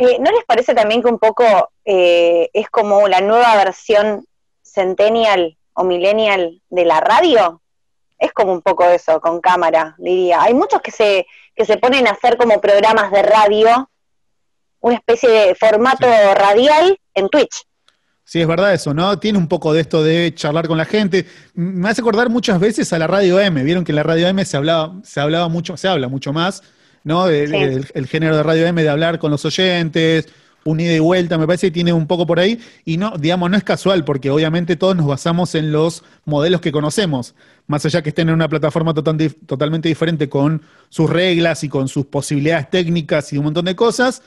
Eh, 0.00 0.18
¿No 0.18 0.30
les 0.32 0.44
parece 0.44 0.74
también 0.74 1.02
que 1.02 1.08
un 1.08 1.18
poco 1.18 1.44
eh, 1.84 2.48
es 2.52 2.68
como 2.70 3.06
la 3.06 3.20
nueva 3.20 3.56
versión 3.56 4.24
centennial 4.62 5.56
o 5.74 5.84
millennial 5.84 6.60
de 6.70 6.84
la 6.84 7.00
radio? 7.00 7.60
es 8.20 8.32
como 8.32 8.52
un 8.52 8.60
poco 8.60 8.84
eso, 8.84 9.20
con 9.20 9.40
cámara, 9.40 9.96
diría. 9.98 10.42
Hay 10.42 10.54
muchos 10.54 10.80
que 10.82 10.90
se, 10.90 11.26
que 11.56 11.64
se 11.64 11.78
ponen 11.78 12.06
a 12.06 12.10
hacer 12.10 12.36
como 12.36 12.60
programas 12.60 13.10
de 13.10 13.22
radio, 13.22 13.90
una 14.80 14.96
especie 14.96 15.28
de 15.28 15.54
formato 15.54 16.06
radial 16.34 16.98
en 17.14 17.28
Twitch. 17.30 17.64
Sí, 18.22 18.40
es 18.40 18.46
verdad 18.46 18.74
eso, 18.74 18.94
¿no? 18.94 19.18
Tiene 19.18 19.38
un 19.38 19.48
poco 19.48 19.72
de 19.72 19.80
esto 19.80 20.04
de 20.04 20.32
charlar 20.34 20.68
con 20.68 20.78
la 20.78 20.84
gente. 20.84 21.26
Me 21.54 21.88
hace 21.88 22.02
acordar 22.02 22.28
muchas 22.28 22.60
veces 22.60 22.92
a 22.92 22.98
la 22.98 23.06
radio 23.06 23.40
M. 23.40 23.64
Vieron 23.64 23.84
que 23.84 23.90
en 23.90 23.96
la 23.96 24.02
radio 24.04 24.28
M 24.28 24.44
se 24.44 24.56
hablaba, 24.56 24.92
se 25.02 25.18
hablaba 25.20 25.48
mucho, 25.48 25.76
se 25.76 25.88
habla 25.88 26.06
mucho 26.06 26.32
más, 26.32 26.62
¿no? 27.04 27.28
El, 27.28 27.86
el, 27.94 28.06
género 28.06 28.36
de 28.36 28.42
radio 28.42 28.66
M 28.66 28.82
de 28.82 28.88
hablar 28.88 29.18
con 29.18 29.30
los 29.30 29.44
oyentes, 29.44 30.28
un 30.64 30.80
ida 30.80 30.92
y 30.92 30.98
vuelta, 30.98 31.38
me 31.38 31.46
parece 31.46 31.68
que 31.68 31.72
tiene 31.72 31.92
un 31.92 32.06
poco 32.06 32.26
por 32.26 32.38
ahí. 32.38 32.60
Y 32.84 32.96
no, 32.96 33.16
digamos, 33.18 33.50
no 33.50 33.56
es 33.56 33.64
casual, 33.64 34.04
porque 34.04 34.30
obviamente 34.30 34.76
todos 34.76 34.96
nos 34.96 35.06
basamos 35.06 35.54
en 35.54 35.72
los 35.72 36.04
modelos 36.24 36.60
que 36.60 36.72
conocemos. 36.72 37.34
Más 37.66 37.84
allá 37.86 38.02
que 38.02 38.10
estén 38.10 38.28
en 38.28 38.34
una 38.34 38.48
plataforma 38.48 38.92
totalmente 38.94 39.88
diferente 39.88 40.28
con 40.28 40.62
sus 40.88 41.08
reglas 41.08 41.64
y 41.64 41.68
con 41.68 41.88
sus 41.88 42.06
posibilidades 42.06 42.68
técnicas 42.70 43.32
y 43.32 43.38
un 43.38 43.44
montón 43.44 43.64
de 43.64 43.76
cosas 43.76 44.22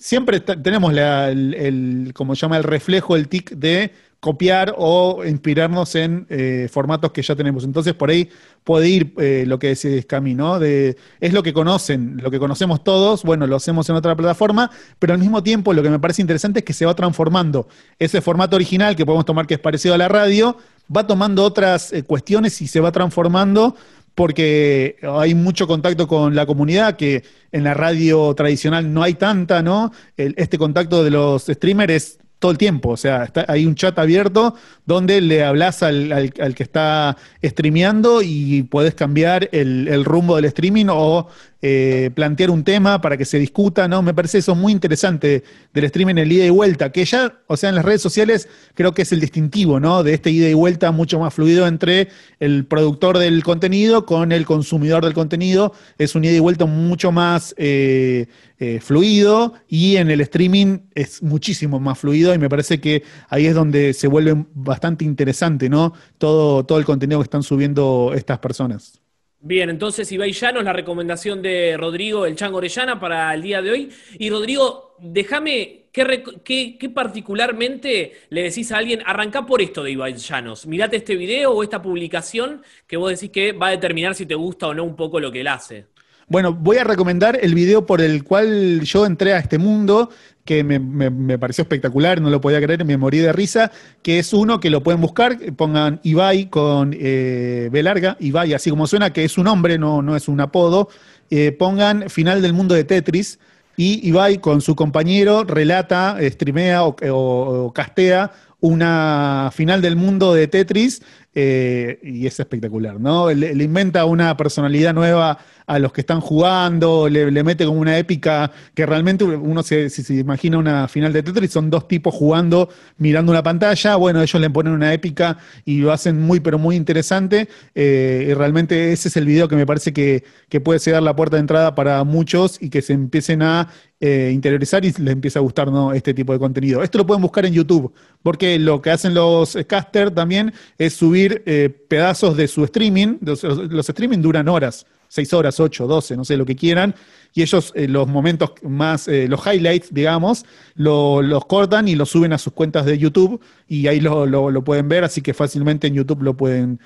siempre 0.00 0.40
tenemos 0.40 0.92
el, 0.96 2.10
como 2.14 2.34
se 2.34 2.40
llama, 2.40 2.56
el 2.56 2.64
reflejo, 2.64 3.14
el 3.14 3.28
tic 3.28 3.50
de 3.50 3.92
copiar 4.20 4.74
o 4.76 5.24
inspirarnos 5.24 5.94
en 5.94 6.26
eh, 6.28 6.68
formatos 6.70 7.10
que 7.10 7.22
ya 7.22 7.34
tenemos. 7.34 7.64
Entonces, 7.64 7.94
por 7.94 8.10
ahí 8.10 8.28
puede 8.64 8.88
ir 8.88 9.14
eh, 9.18 9.44
lo 9.46 9.58
que 9.58 9.68
decís, 9.68 10.04
Cami, 10.04 10.34
¿no? 10.34 10.58
De, 10.58 10.96
es 11.20 11.32
lo 11.32 11.42
que 11.42 11.54
conocen, 11.54 12.18
lo 12.22 12.30
que 12.30 12.38
conocemos 12.38 12.84
todos, 12.84 13.22
bueno, 13.22 13.46
lo 13.46 13.56
hacemos 13.56 13.88
en 13.88 13.96
otra 13.96 14.14
plataforma, 14.14 14.70
pero 14.98 15.14
al 15.14 15.18
mismo 15.18 15.42
tiempo 15.42 15.72
lo 15.72 15.82
que 15.82 15.88
me 15.88 15.98
parece 15.98 16.20
interesante 16.20 16.58
es 16.58 16.64
que 16.66 16.74
se 16.74 16.84
va 16.84 16.94
transformando. 16.94 17.66
Ese 17.98 18.20
formato 18.20 18.56
original 18.56 18.94
que 18.94 19.06
podemos 19.06 19.24
tomar 19.24 19.46
que 19.46 19.54
es 19.54 19.60
parecido 19.60 19.94
a 19.94 19.98
la 19.98 20.08
radio, 20.08 20.58
va 20.94 21.06
tomando 21.06 21.42
otras 21.42 21.90
eh, 21.92 22.02
cuestiones 22.02 22.60
y 22.60 22.68
se 22.68 22.80
va 22.80 22.92
transformando 22.92 23.74
porque 24.14 24.96
hay 25.02 25.34
mucho 25.34 25.66
contacto 25.66 26.06
con 26.06 26.34
la 26.34 26.44
comunidad 26.44 26.96
que 26.96 27.22
en 27.52 27.64
la 27.64 27.72
radio 27.72 28.34
tradicional 28.34 28.92
no 28.92 29.02
hay 29.02 29.14
tanta, 29.14 29.62
¿no? 29.62 29.92
este 30.16 30.58
contacto 30.58 31.02
de 31.02 31.10
los 31.10 31.46
streamers 31.46 31.92
es 31.94 32.19
todo 32.40 32.50
el 32.50 32.58
tiempo, 32.58 32.88
o 32.88 32.96
sea, 32.96 33.30
hay 33.48 33.66
un 33.66 33.74
chat 33.74 33.98
abierto 33.98 34.54
donde 34.86 35.20
le 35.20 35.44
hablas 35.44 35.82
al, 35.82 36.32
que 36.32 36.62
está 36.62 37.16
streameando 37.44 38.22
y 38.22 38.62
puedes 38.62 38.94
cambiar 38.94 39.50
el, 39.52 39.86
el, 39.86 40.06
rumbo 40.06 40.36
del 40.36 40.46
streaming 40.46 40.86
o 40.88 41.28
eh, 41.62 42.10
plantear 42.14 42.50
un 42.50 42.64
tema 42.64 43.00
para 43.00 43.18
que 43.18 43.24
se 43.26 43.38
discuta, 43.38 43.86
¿no? 43.86 44.00
Me 44.00 44.14
parece 44.14 44.38
eso 44.38 44.54
muy 44.54 44.72
interesante 44.72 45.44
del 45.74 45.84
streaming, 45.84 46.16
el 46.16 46.32
ida 46.32 46.46
y 46.46 46.50
vuelta, 46.50 46.90
que 46.90 47.04
ya, 47.04 47.40
o 47.46 47.56
sea, 47.56 47.68
en 47.68 47.74
las 47.74 47.84
redes 47.84 48.00
sociales 48.00 48.48
creo 48.74 48.94
que 48.94 49.02
es 49.02 49.12
el 49.12 49.20
distintivo, 49.20 49.78
¿no? 49.78 50.02
De 50.02 50.14
este 50.14 50.30
ida 50.30 50.48
y 50.48 50.54
vuelta 50.54 50.90
mucho 50.90 51.20
más 51.20 51.34
fluido 51.34 51.66
entre 51.66 52.08
el 52.38 52.64
productor 52.64 53.18
del 53.18 53.42
contenido 53.42 54.06
con 54.06 54.32
el 54.32 54.46
consumidor 54.46 55.04
del 55.04 55.12
contenido. 55.12 55.74
Es 55.98 56.14
un 56.14 56.24
ida 56.24 56.32
y 56.32 56.40
vuelta 56.40 56.64
mucho 56.64 57.12
más 57.12 57.54
eh, 57.58 58.26
eh, 58.58 58.80
fluido 58.80 59.54
y 59.68 59.96
en 59.96 60.10
el 60.10 60.20
streaming 60.22 60.78
es 60.94 61.22
muchísimo 61.22 61.78
más 61.78 61.98
fluido 61.98 62.34
y 62.34 62.38
me 62.38 62.48
parece 62.48 62.80
que 62.80 63.02
ahí 63.28 63.46
es 63.46 63.54
donde 63.54 63.92
se 63.92 64.08
vuelve 64.08 64.46
bastante 64.54 65.04
interesante, 65.04 65.68
¿no? 65.68 65.92
Todo, 66.18 66.64
todo 66.64 66.78
el 66.78 66.84
contenido 66.84 67.20
que 67.20 67.24
están 67.24 67.42
subiendo 67.42 68.12
estas 68.14 68.38
personas. 68.38 69.00
Bien, 69.42 69.70
entonces 69.70 70.12
Ibai 70.12 70.32
Llanos, 70.32 70.64
la 70.64 70.74
recomendación 70.74 71.40
de 71.40 71.74
Rodrigo 71.78 72.26
El 72.26 72.36
Chango 72.36 72.58
Orellana 72.58 73.00
para 73.00 73.32
el 73.32 73.40
día 73.40 73.62
de 73.62 73.70
hoy. 73.70 73.90
Y 74.18 74.28
Rodrigo, 74.28 74.94
déjame, 74.98 75.86
¿qué, 75.92 76.92
particularmente 76.94 78.20
le 78.28 78.42
decís 78.42 78.70
a 78.70 78.76
alguien? 78.76 79.00
Arrancá 79.06 79.46
por 79.46 79.62
esto 79.62 79.82
de 79.82 79.92
Ibai 79.92 80.12
Llanos. 80.12 80.66
Mirate 80.66 80.96
este 80.96 81.16
video 81.16 81.52
o 81.52 81.62
esta 81.62 81.80
publicación 81.80 82.62
que 82.86 82.98
vos 82.98 83.12
decís 83.12 83.30
que 83.30 83.52
va 83.52 83.68
a 83.68 83.70
determinar 83.70 84.14
si 84.14 84.26
te 84.26 84.34
gusta 84.34 84.66
o 84.68 84.74
no 84.74 84.84
un 84.84 84.94
poco 84.94 85.18
lo 85.18 85.32
que 85.32 85.40
él 85.40 85.48
hace. 85.48 85.86
Bueno, 86.30 86.54
voy 86.54 86.76
a 86.76 86.84
recomendar 86.84 87.40
el 87.42 87.56
video 87.56 87.86
por 87.86 88.00
el 88.00 88.22
cual 88.22 88.82
yo 88.82 89.04
entré 89.04 89.34
a 89.34 89.40
este 89.40 89.58
mundo, 89.58 90.10
que 90.44 90.62
me, 90.62 91.38
pareció 91.40 91.62
espectacular, 91.62 92.20
no 92.20 92.30
lo 92.30 92.40
podía 92.40 92.62
creer, 92.62 92.84
me 92.84 92.96
morí 92.96 93.18
de 93.18 93.32
risa, 93.32 93.72
que 94.00 94.20
es 94.20 94.32
uno 94.32 94.60
que 94.60 94.70
lo 94.70 94.80
pueden 94.80 95.00
buscar, 95.00 95.36
pongan 95.56 95.98
Ibai 96.04 96.48
con 96.48 96.94
eh, 96.96 97.68
B 97.72 97.82
larga, 97.82 98.16
Ibai 98.20 98.54
así 98.54 98.70
como 98.70 98.86
suena, 98.86 99.12
que 99.12 99.24
es 99.24 99.38
un 99.38 99.44
nombre, 99.46 99.76
no, 99.76 100.02
no 100.02 100.14
es 100.14 100.28
un 100.28 100.40
apodo, 100.40 100.88
eh, 101.30 101.50
pongan 101.50 102.08
Final 102.08 102.42
del 102.42 102.52
Mundo 102.52 102.76
de 102.76 102.84
Tetris, 102.84 103.40
y 103.76 104.06
Ibai 104.08 104.38
con 104.38 104.60
su 104.60 104.76
compañero 104.76 105.42
relata, 105.42 106.16
streamea 106.20 106.84
o 106.84 107.72
castea 107.74 108.30
una 108.60 109.50
final 109.52 109.80
del 109.80 109.96
mundo 109.96 110.34
de 110.34 110.46
Tetris 110.46 111.02
eh, 111.32 112.00
y 112.02 112.26
es 112.26 112.40
espectacular, 112.40 112.98
¿no? 112.98 113.30
Le, 113.30 113.52
inventa 113.62 114.04
una 114.04 114.36
personalidad 114.36 114.92
nueva 114.92 115.38
a 115.64 115.78
los 115.78 115.92
que 115.92 116.00
están 116.00 116.20
jugando, 116.20 117.08
le, 117.08 117.30
mete 117.44 117.64
como 117.64 117.78
una 117.78 117.96
épica 117.98 118.50
que 118.74 118.84
realmente 118.84 119.22
uno 119.22 119.62
se, 119.62 119.90
si 119.90 120.02
se 120.02 120.14
imagina 120.14 120.58
una 120.58 120.88
final 120.88 121.12
de 121.12 121.22
Tetris, 121.22 121.52
son 121.52 121.70
dos 121.70 121.86
tipos 121.86 122.12
jugando, 122.12 122.68
mirando 122.98 123.30
una 123.30 123.44
pantalla, 123.44 123.94
bueno, 123.94 124.20
ellos 124.20 124.40
le 124.40 124.50
ponen 124.50 124.72
una 124.72 124.92
épica 124.92 125.38
y 125.64 125.78
lo 125.78 125.92
hacen 125.92 126.20
muy, 126.20 126.40
pero 126.40 126.58
muy 126.58 126.74
interesante, 126.74 127.48
eh, 127.76 128.26
y 128.30 128.34
realmente 128.34 128.92
ese 128.92 129.06
es 129.06 129.16
el 129.16 129.26
video 129.26 129.46
que 129.46 129.54
me 129.54 129.66
parece 129.66 129.92
que, 129.92 130.24
que 130.48 130.60
puede 130.60 130.80
ser 130.80 131.00
la 131.00 131.14
puerta 131.14 131.36
de 131.36 131.42
entrada 131.42 131.76
para 131.76 132.02
muchos 132.02 132.60
y 132.60 132.70
que 132.70 132.82
se 132.82 132.92
empiecen 132.92 133.42
a 133.42 133.68
eh, 134.02 134.30
interiorizar 134.32 134.82
y 134.82 134.92
les 134.92 135.12
empieza 135.12 135.40
a 135.40 135.42
gustar 135.42 135.70
¿no? 135.70 135.92
este 135.92 136.14
tipo 136.14 136.32
de 136.32 136.38
contenido. 136.38 136.82
Esto 136.82 136.96
lo 136.96 137.06
pueden 137.06 137.20
buscar 137.20 137.44
en 137.44 137.52
YouTube, 137.52 137.92
porque 138.22 138.58
lo 138.58 138.80
que 138.80 138.90
hacen 138.90 139.12
los 139.12 139.58
casters 139.66 140.14
también 140.14 140.54
es 140.78 140.94
subir 140.94 141.42
eh, 141.44 141.68
pedazos 141.68 142.34
de 142.34 142.48
su 142.48 142.64
streaming. 142.64 143.18
Los, 143.20 143.44
streaming 143.90 144.22
duran 144.22 144.48
horas, 144.48 144.86
6 145.08 145.34
horas, 145.34 145.60
8, 145.60 145.86
12, 145.86 146.16
no 146.16 146.24
sé, 146.24 146.38
lo 146.38 146.46
que 146.46 146.56
quieran. 146.56 146.94
Y 147.34 147.42
ellos 147.42 147.74
eh, 147.76 147.88
los 147.88 148.08
momentos 148.08 148.52
más, 148.62 149.06
los 149.06 149.46
highlights, 149.46 149.92
digamos, 149.92 150.46
los 150.76 151.44
cortan 151.44 151.86
y 151.86 151.94
los 151.94 152.08
suben 152.08 152.32
a 152.32 152.38
sus 152.38 152.54
cuentas 152.54 152.86
de 152.86 152.96
YouTube 152.96 153.38
y 153.68 153.86
ahí 153.86 154.00
lo, 154.00 154.24
lo, 154.24 154.64
pueden 154.64 154.88
ver, 154.88 155.04
así 155.04 155.20
que 155.20 155.34
fácilmente 155.34 155.88
en 155.88 155.94
YouTube 155.94 156.22
lo 156.22 156.38
pueden 156.38 156.80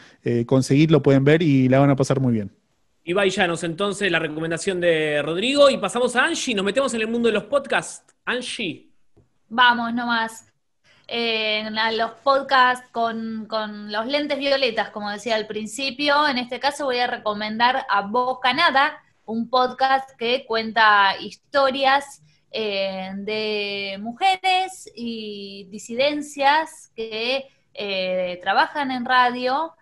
conseguir, 0.46 0.90
lo 0.90 1.00
pueden 1.00 1.22
ver 1.22 1.42
y 1.42 1.68
la 1.68 1.78
van 1.78 1.90
a 1.90 1.96
pasar 1.96 2.18
muy 2.18 2.32
bien. 2.32 2.63
Ibai 3.06 3.28
Llanos, 3.28 3.62
entonces 3.64 4.10
la 4.10 4.18
recomendación 4.18 4.80
de 4.80 5.20
Rodrigo 5.20 5.68
y 5.68 5.76
pasamos 5.76 6.16
a 6.16 6.24
Angie, 6.24 6.54
nos 6.54 6.64
metemos 6.64 6.94
en 6.94 7.02
el 7.02 7.08
mundo 7.08 7.28
de 7.28 7.34
los 7.34 7.44
podcasts. 7.44 8.14
Angie. 8.24 8.88
Vamos 9.50 9.92
nomás. 9.92 10.50
En 11.06 11.74
los 11.98 12.12
podcasts 12.12 12.88
con, 12.90 13.46
los 13.92 14.06
lentes 14.06 14.38
violetas, 14.38 14.88
como 14.88 15.10
decía 15.10 15.36
al 15.36 15.46
principio. 15.46 16.26
En 16.26 16.38
este 16.38 16.58
caso 16.58 16.86
voy 16.86 16.98
a 16.98 17.06
recomendar 17.06 17.84
a 17.90 18.00
Bocanada, 18.00 18.98
un 19.26 19.50
podcast 19.50 20.08
que 20.16 20.46
cuenta 20.46 21.14
historias 21.20 22.22
eh, 22.50 23.10
de 23.16 23.98
mujeres 24.00 24.90
y 24.94 25.68
disidencias 25.70 26.90
que 26.96 27.48
eh, 27.74 28.38
trabajan 28.40 28.90
en 28.90 29.04
radio 29.04 29.74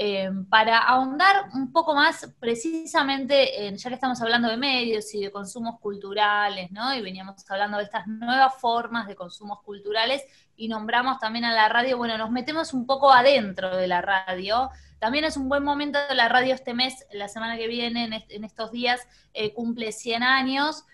eh, 0.00 0.30
para 0.48 0.78
ahondar 0.78 1.50
un 1.54 1.72
poco 1.72 1.92
más 1.92 2.32
precisamente, 2.38 3.66
en, 3.66 3.76
ya 3.78 3.88
que 3.88 3.96
estamos 3.96 4.22
hablando 4.22 4.48
de 4.48 4.56
medios 4.56 5.12
y 5.12 5.20
de 5.20 5.32
consumos 5.32 5.80
culturales, 5.80 6.70
¿no? 6.70 6.94
Y 6.94 7.02
veníamos 7.02 7.44
hablando 7.50 7.78
de 7.78 7.82
estas 7.82 8.06
nuevas 8.06 8.54
formas 8.60 9.08
de 9.08 9.16
consumos 9.16 9.58
culturales 9.64 10.22
y 10.54 10.68
nombramos 10.68 11.18
también 11.18 11.44
a 11.46 11.52
la 11.52 11.68
radio, 11.68 11.96
bueno, 11.96 12.16
nos 12.16 12.30
metemos 12.30 12.72
un 12.74 12.86
poco 12.86 13.12
adentro 13.12 13.76
de 13.76 13.88
la 13.88 14.00
radio. 14.00 14.70
También 15.00 15.24
es 15.24 15.36
un 15.36 15.48
buen 15.48 15.64
momento 15.64 15.98
de 16.08 16.14
la 16.14 16.28
radio 16.28 16.54
este 16.54 16.74
mes, 16.74 17.04
la 17.12 17.26
semana 17.26 17.56
que 17.56 17.66
viene, 17.66 18.24
en, 18.28 18.44
estos 18.44 18.70
días, 18.70 19.00
eh, 19.34 19.52
cumple 19.52 19.90
100 19.90 20.22
años 20.22 20.84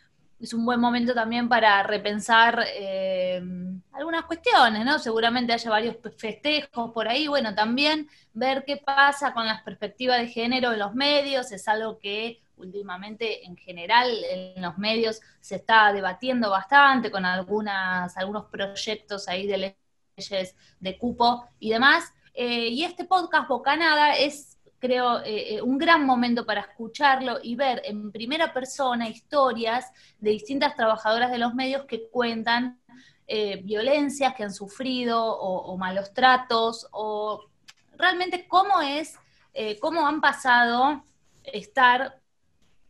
es 0.44 0.52
un 0.54 0.64
buen 0.64 0.78
momento 0.78 1.14
también 1.14 1.48
para 1.48 1.82
repensar 1.82 2.64
eh, 2.74 3.42
algunas 3.92 4.24
cuestiones, 4.24 4.84
¿no? 4.84 4.98
Seguramente 4.98 5.52
haya 5.52 5.70
varios 5.70 5.96
festejos 6.16 6.92
por 6.92 7.08
ahí, 7.08 7.26
bueno, 7.26 7.54
también 7.54 8.08
ver 8.34 8.64
qué 8.66 8.76
pasa 8.76 9.32
con 9.32 9.46
las 9.46 9.62
perspectivas 9.62 10.20
de 10.20 10.28
género 10.28 10.72
en 10.72 10.78
los 10.78 10.94
medios, 10.94 11.50
es 11.50 11.66
algo 11.66 11.98
que 11.98 12.42
últimamente 12.56 13.44
en 13.46 13.56
general 13.56 14.08
en 14.30 14.62
los 14.62 14.76
medios 14.78 15.20
se 15.40 15.56
está 15.56 15.92
debatiendo 15.92 16.50
bastante 16.50 17.10
con 17.10 17.24
algunas, 17.24 18.16
algunos 18.16 18.44
proyectos 18.46 19.28
ahí 19.28 19.46
de 19.46 19.74
leyes 20.16 20.54
de 20.78 20.98
cupo 20.98 21.48
y 21.58 21.70
demás. 21.70 22.12
Eh, 22.34 22.68
y 22.68 22.84
este 22.84 23.04
podcast 23.04 23.48
Bocanada 23.48 24.16
es 24.16 24.53
creo, 24.84 25.20
eh, 25.20 25.54
eh, 25.54 25.62
un 25.62 25.78
gran 25.78 26.04
momento 26.04 26.44
para 26.44 26.60
escucharlo 26.60 27.38
y 27.42 27.56
ver 27.56 27.80
en 27.86 28.12
primera 28.12 28.52
persona 28.52 29.08
historias 29.08 29.90
de 30.18 30.32
distintas 30.32 30.76
trabajadoras 30.76 31.30
de 31.30 31.38
los 31.38 31.54
medios 31.54 31.86
que 31.86 32.10
cuentan 32.10 32.78
eh, 33.26 33.62
violencias 33.64 34.34
que 34.34 34.44
han 34.44 34.52
sufrido 34.52 35.24
o, 35.24 35.74
malos 35.78 36.12
tratos 36.12 36.86
o 36.92 37.46
realmente 37.96 38.46
cómo 38.46 38.82
es, 38.82 39.18
cómo 39.80 40.06
han 40.06 40.20
pasado 40.20 41.02
estar 41.44 42.20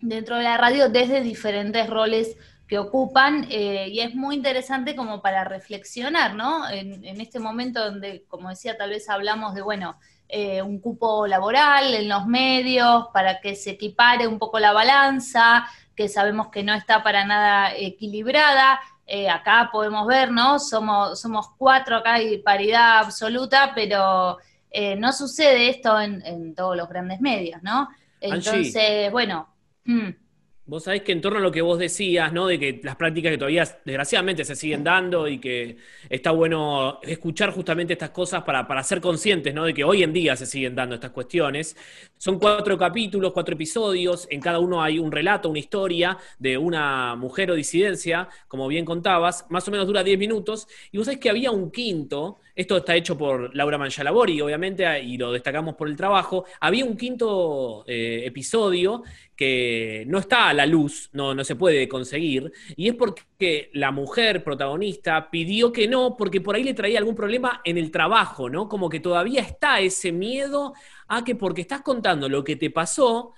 dentro 0.01 0.37
de 0.37 0.43
la 0.43 0.57
radio 0.57 0.89
desde 0.89 1.21
diferentes 1.21 1.89
roles 1.89 2.37
que 2.67 2.79
ocupan 2.79 3.47
y 3.49 4.01
es 4.01 4.17
muy 4.17 4.35
interesante 4.35 4.97
como 4.97 5.23
para 5.23 5.45
reflexionar, 5.45 6.35
¿no? 6.35 6.69
En, 6.69 7.21
este 7.21 7.39
momento 7.39 7.85
donde, 7.85 8.25
como 8.27 8.49
decía, 8.49 8.77
tal 8.77 8.91
vez 8.91 9.09
hablamos 9.09 9.55
de, 9.55 9.63
bueno, 9.63 9.97
eh, 10.37 10.61
un 10.63 10.81
cupo 10.81 11.29
laboral 11.29 11.95
en 11.95 12.09
los 12.09 12.27
medios 12.27 13.07
para 13.13 13.41
que 13.41 13.55
se 13.55 13.71
equipare 13.71 14.27
un 14.27 14.37
poco 14.37 14.59
la 14.59 14.73
balanza, 14.73 15.65
que 15.95 16.09
sabemos 16.09 16.49
que 16.49 16.65
no 16.65 16.75
está 16.75 17.05
para 17.05 17.25
nada 17.25 17.73
equilibrada. 17.77 18.81
Eh, 19.07 19.31
acá 19.31 19.69
podemos 19.71 20.09
ver, 20.09 20.33
¿no? 20.33 20.59
Somos, 20.59 21.21
somos 21.21 21.51
cuatro, 21.57 21.99
acá 21.99 22.15
hay 22.15 22.39
paridad 22.39 22.99
absoluta, 22.99 23.71
pero 23.77 24.39
eh, 24.73 24.97
no 24.97 25.13
sucede 25.13 25.69
esto 25.69 26.01
en, 26.01 26.53
todos 26.57 26.77
los 26.77 26.89
grandes 26.89 27.21
medios, 27.21 27.63
¿no? 27.63 27.89
Entonces, 28.21 29.13
bueno. 29.13 29.49
Hmm. 29.85 30.24
Vos 30.67 30.85
sabés 30.85 31.03
que 31.03 31.13
en 31.13 31.21
torno 31.21 31.41
a 31.41 31.43
lo 31.43 31.53
que 31.53 31.61
vos 31.61 31.79
decías, 31.79 32.33
¿no? 32.33 32.47
De 32.47 32.59
que 32.59 32.81
las 32.83 32.97
prácticas 32.97 33.31
que 33.31 33.37
todavía 33.37 33.65
desgraciadamente 33.85 34.47
se 34.47 34.57
siguen 34.57 34.83
dando 34.83 35.29
y 35.29 35.39
que 35.39 35.77
está 36.09 36.31
bueno 36.31 37.01
escuchar 37.03 37.51
justamente 37.51 37.93
estas 37.93 38.11
cosas 38.11 38.45
para, 38.45 38.67
para 38.67 38.83
ser 38.83 39.03
conscientes, 39.03 39.53
¿no? 39.53 39.67
De 39.67 39.75
que 39.75 39.85
hoy 39.85 40.03
en 40.03 40.15
día 40.15 40.37
se 40.37 40.47
siguen 40.47 40.75
dando 40.75 40.95
estas 40.95 41.11
cuestiones. 41.11 41.77
Son 42.17 42.39
cuatro 42.39 42.79
capítulos, 42.79 43.35
cuatro 43.35 43.55
episodios, 43.55 44.27
en 44.31 44.41
cada 44.41 44.59
uno 44.59 44.83
hay 44.83 44.99
un 44.99 45.13
relato, 45.13 45.51
una 45.51 45.59
historia 45.59 46.17
de 46.39 46.57
una 46.57 47.15
mujer 47.15 47.51
o 47.51 47.55
disidencia, 47.55 48.31
como 48.49 48.67
bien 48.67 48.87
contabas, 48.87 49.45
más 49.51 49.69
o 49.69 49.71
menos 49.71 49.87
dura 49.87 50.03
diez 50.03 50.19
minutos, 50.19 50.67
y 50.91 50.97
vos 50.97 51.05
sabés 51.05 51.21
que 51.21 51.29
había 51.29 51.51
un 51.51 51.71
quinto 51.71 52.39
esto 52.57 52.77
está 52.77 52.95
hecho 52.95 53.19
por 53.19 53.55
Laura 53.57 53.79
Manchalabori, 53.79 54.41
obviamente, 54.41 55.03
y 55.03 55.17
lo 55.19 55.33
destacamos 55.33 55.75
por 55.75 55.89
el 55.89 55.97
trabajo. 55.97 56.45
Había 56.61 56.85
un 56.85 56.97
quinto 56.97 57.85
eh, 57.89 58.23
episodio 58.25 59.03
que 59.35 60.05
no 60.07 60.19
está 60.19 60.53
la 60.55 60.67
luz, 60.67 61.11
no, 61.13 61.35
no 61.35 61.45
se 61.45 61.57
puede 61.57 61.89
conseguir, 61.89 62.53
y 62.77 62.89
es 62.89 62.95
porque 62.95 63.71
la 63.73 63.91
mujer 63.91 64.43
protagonista 64.43 65.31
pidió 65.31 65.73
que 65.73 65.89
no, 65.89 66.17
porque 66.17 66.41
por 66.41 66.57
ahí 66.57 66.65
le 66.65 66.75
traía 66.75 66.99
algún 66.99 67.15
problema 67.15 67.61
en 67.65 67.79
el 67.79 67.91
trabajo, 67.91 68.49
¿no? 68.49 68.69
Como 68.69 68.89
que 68.89 69.01
todavía 69.01 69.43
está 69.43 69.81
ese 69.81 70.13
miedo 70.13 70.75
a 71.09 71.25
que 71.25 71.35
porque 71.35 71.61
estás 71.61 71.83
contando 71.83 72.29
lo 72.29 72.45
que 72.45 72.57
te 72.57 72.71
pasó, 72.71 73.35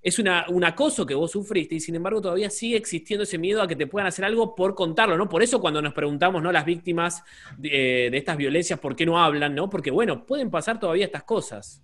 es 0.00 0.18
un 0.18 0.64
acoso 0.64 1.04
que 1.04 1.14
vos 1.14 1.32
sufriste 1.32 1.74
y 1.74 1.80
sin 1.80 1.96
embargo 1.96 2.20
todavía 2.20 2.50
sigue 2.50 2.76
existiendo 2.76 3.24
ese 3.24 3.36
miedo 3.36 3.60
a 3.60 3.66
que 3.66 3.74
te 3.74 3.86
puedan 3.86 4.06
hacer 4.06 4.24
algo 4.24 4.54
por 4.54 4.74
contarlo, 4.74 5.16
¿no? 5.16 5.28
Por 5.28 5.42
eso 5.42 5.60
cuando 5.60 5.82
nos 5.82 5.92
preguntamos, 5.92 6.42
¿no? 6.42 6.52
Las 6.52 6.64
víctimas 6.64 7.24
de, 7.56 8.06
eh, 8.06 8.16
estas 8.16 8.36
violencias, 8.36 8.78
¿por 8.78 8.94
qué 8.94 9.04
no 9.04 9.18
hablan, 9.18 9.54
¿no? 9.54 9.68
Porque 9.68 9.90
bueno, 9.90 10.24
pueden 10.24 10.50
pasar 10.50 10.78
todavía 10.78 11.04
estas 11.04 11.24
cosas. 11.24 11.82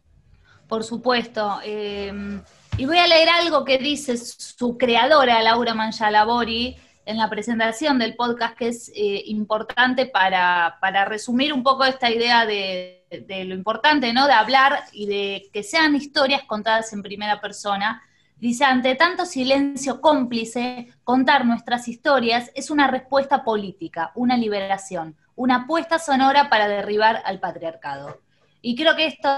Por 0.69 0.85
supuesto. 0.85 1.61
Em, 1.65 2.41
y 2.77 2.87
voy 2.87 2.99
a 2.99 3.07
leer 3.07 3.29
algo 3.29 3.65
que 3.65 3.79
dice 3.79 4.17
su 4.17 4.77
creadora, 4.77 5.43
Laura 5.43 5.75
Manchalabori, 5.75 6.77
en 7.07 7.17
la 7.19 7.31
presentación 7.31 7.99
del 7.99 8.17
podcast, 8.17 8.57
que 8.57 8.69
es 8.69 8.89
eh, 8.95 9.23
importante 9.27 10.07
para, 10.07 10.79
para, 10.81 11.05
resumir 11.05 11.53
un 11.53 11.63
poco 11.63 11.85
esta 11.85 12.11
idea 12.11 12.47
de, 12.47 13.07
de, 13.11 13.45
lo 13.45 13.55
importante, 13.55 14.13
¿no? 14.13 14.27
De 14.27 14.33
hablar 14.33 14.85
y 14.93 15.07
de 15.07 15.51
que 15.53 15.63
sean 15.63 15.95
historias 15.95 16.43
contadas 16.45 16.93
en 16.93 17.03
primera 17.03 17.41
persona. 17.41 18.03
Dice, 18.37 18.65
ante 18.65 18.97
tanto 18.97 19.27
silencio 19.27 20.01
cómplice, 20.01 20.89
contar 21.05 21.45
nuestras 21.45 21.87
historias 21.87 22.51
es 22.55 22.71
una 22.71 22.89
respuesta 22.89 23.45
política, 23.45 24.11
una 24.15 24.37
liberación, 24.37 25.17
una 25.37 25.63
apuesta 25.65 25.99
sonora 25.99 26.49
para 26.49 26.67
derribar 26.67 27.23
al 27.25 27.39
patriarcado. 27.39 28.24
Y 28.67 28.75
creo 28.75 28.97
que 28.97 29.05
esto 29.05 29.29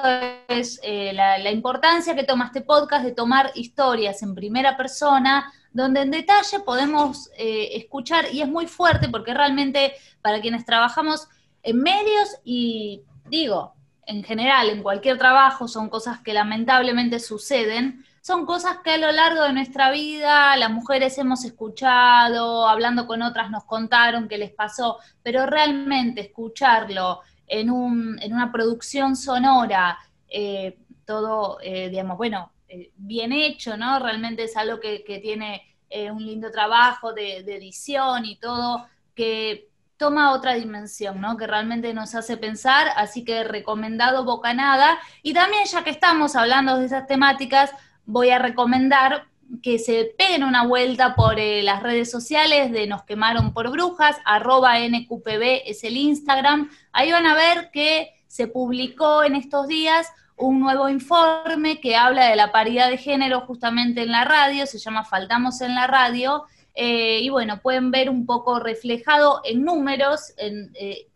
es 0.46 0.78
eh, 0.84 1.12
la, 1.12 1.50
importancia 1.50 2.14
que 2.14 2.22
toma 2.22 2.46
este 2.46 2.60
podcast 2.60 3.04
de 3.04 3.10
tomar 3.10 3.50
historias 3.56 4.22
en 4.22 4.36
primera 4.36 4.76
persona, 4.76 5.52
donde 5.72 6.02
en 6.02 6.12
detalle 6.12 6.60
podemos 6.60 7.28
eh, 7.36 7.70
escuchar, 7.72 8.32
y 8.32 8.40
es 8.40 8.48
muy 8.48 8.68
fuerte 8.68 9.08
porque 9.08 9.34
realmente 9.34 9.94
para 10.22 10.40
quienes 10.40 10.64
trabajamos 10.64 11.26
en 11.64 11.82
medios 11.82 12.36
y 12.44 13.02
digo, 13.28 13.74
en 14.06 14.22
general, 14.22 14.70
en 14.70 14.84
cualquier 14.84 15.18
trabajo, 15.18 15.66
son 15.66 15.88
cosas 15.88 16.20
que 16.20 16.32
lamentablemente 16.32 17.18
suceden, 17.18 18.04
son 18.22 18.46
cosas 18.46 18.78
que 18.84 18.92
a 18.92 18.98
lo 18.98 19.10
largo 19.10 19.42
de 19.42 19.52
nuestra 19.52 19.90
vida 19.90 20.56
las 20.56 20.70
mujeres 20.70 21.18
hemos 21.18 21.44
escuchado, 21.44 22.68
hablando 22.68 23.08
con 23.08 23.22
otras 23.22 23.50
nos 23.50 23.64
contaron 23.64 24.28
que 24.28 24.38
les 24.38 24.52
pasó, 24.52 24.98
pero 25.24 25.46
realmente 25.46 26.20
escucharlo 26.20 27.22
en, 27.46 27.70
un, 27.70 28.18
en 28.20 28.32
una 28.32 28.52
producción 28.52 29.16
sonora, 29.16 29.98
eh, 30.28 30.78
todo, 31.06 31.58
eh, 31.62 31.88
digamos, 31.88 32.16
bueno, 32.18 32.52
eh, 32.68 32.90
bien 32.96 33.32
hecho, 33.32 33.76
¿no? 33.76 33.98
Realmente 34.00 34.44
es 34.44 34.56
algo 34.56 34.80
que, 34.80 35.04
tiene 35.22 35.62
eh, 35.88 36.10
un 36.10 36.24
lindo 36.24 36.50
trabajo 36.50 37.12
de, 37.12 37.38
edición 37.38 38.24
y 38.24 38.36
todo, 38.36 38.86
que 39.14 39.68
toma 39.96 40.32
otra 40.32 40.54
dimensión, 40.54 41.20
¿no? 41.20 41.36
Que 41.36 41.46
realmente 41.46 41.94
nos 41.94 42.14
hace 42.14 42.36
pensar, 42.36 42.88
así 42.96 43.24
que 43.24 43.44
recomendado 43.44 44.24
Bocanada. 44.24 44.98
Y 45.22 45.32
también, 45.32 45.64
ya 45.64 45.84
que 45.84 45.90
estamos 45.90 46.36
hablando 46.36 46.76
de 46.76 46.86
esas 46.86 47.06
temáticas, 47.06 47.70
voy 48.04 48.30
a 48.30 48.38
recomendar 48.38 49.26
que 49.62 49.78
se 49.78 50.14
peguen 50.18 50.44
una 50.44 50.66
vuelta 50.66 51.14
por 51.14 51.38
eh, 51.38 51.62
las 51.62 51.82
redes 51.82 52.10
sociales 52.10 52.72
de 52.72 52.86
Nos 52.86 53.04
quemaron 53.04 53.52
por 53.52 53.70
brujas, 53.70 54.16
arroba 54.24 54.78
NQPB 54.78 55.62
es 55.66 55.84
el 55.84 55.96
Instagram. 55.96 56.70
Ahí 56.92 57.12
van 57.12 57.26
a 57.26 57.34
ver 57.34 57.70
que 57.72 58.14
se 58.26 58.48
publicó 58.48 59.24
en 59.24 59.34
estos 59.34 59.66
días 59.68 60.08
un 60.36 60.60
nuevo 60.60 60.88
informe 60.88 61.80
que 61.80 61.96
habla 61.96 62.28
de 62.28 62.36
la 62.36 62.52
paridad 62.52 62.90
de 62.90 62.98
género 62.98 63.42
justamente 63.42 64.02
en 64.02 64.12
la 64.12 64.24
radio, 64.24 64.66
se 64.66 64.78
llama 64.78 65.04
Faltamos 65.04 65.60
en 65.62 65.74
la 65.74 65.86
radio, 65.86 66.44
eh, 66.74 67.20
y 67.22 67.30
bueno, 67.30 67.60
pueden 67.62 67.90
ver 67.90 68.10
un 68.10 68.26
poco 68.26 68.60
reflejado 68.60 69.40
en 69.44 69.64
números, 69.64 70.34
en, 70.36 70.70
eh, 70.74 71.08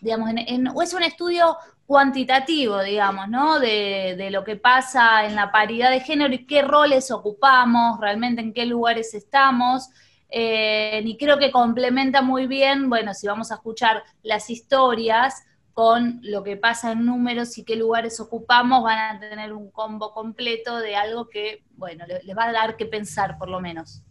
digamos, 0.00 0.30
en, 0.30 0.68
es 0.80 0.94
un 0.94 1.02
estudio 1.02 1.56
cuantitativo, 1.92 2.82
digamos, 2.82 3.28
¿no? 3.28 3.60
De, 3.60 4.14
de, 4.16 4.30
lo 4.30 4.44
que 4.44 4.56
pasa 4.56 5.26
en 5.26 5.36
la 5.36 5.52
paridad 5.52 5.90
de 5.90 6.00
género 6.00 6.32
y 6.32 6.46
qué 6.46 6.62
roles 6.62 7.10
ocupamos, 7.10 8.00
realmente 8.00 8.40
en 8.40 8.54
qué 8.54 8.64
lugares 8.64 9.12
estamos. 9.12 9.90
Eh, 10.30 11.02
y 11.04 11.18
creo 11.18 11.38
que 11.38 11.50
complementa 11.50 12.22
muy 12.22 12.46
bien, 12.46 12.88
bueno, 12.88 13.12
si 13.12 13.26
vamos 13.26 13.52
a 13.52 13.56
escuchar 13.56 14.04
las 14.22 14.48
historias, 14.48 15.44
con 15.74 16.20
lo 16.22 16.42
que 16.42 16.56
pasa 16.56 16.92
en 16.92 17.04
números 17.04 17.58
y 17.58 17.64
qué 17.64 17.76
lugares 17.76 18.20
ocupamos, 18.20 18.82
van 18.82 19.16
a 19.16 19.20
tener 19.20 19.52
un 19.52 19.70
combo 19.70 20.14
completo 20.14 20.78
de 20.78 20.96
algo 20.96 21.28
que, 21.28 21.62
bueno, 21.76 22.06
les 22.06 22.36
va 22.36 22.44
a 22.44 22.52
dar 22.52 22.76
que 22.78 22.86
pensar 22.86 23.36
por 23.36 23.50
lo 23.50 23.60
menos. 23.60 24.02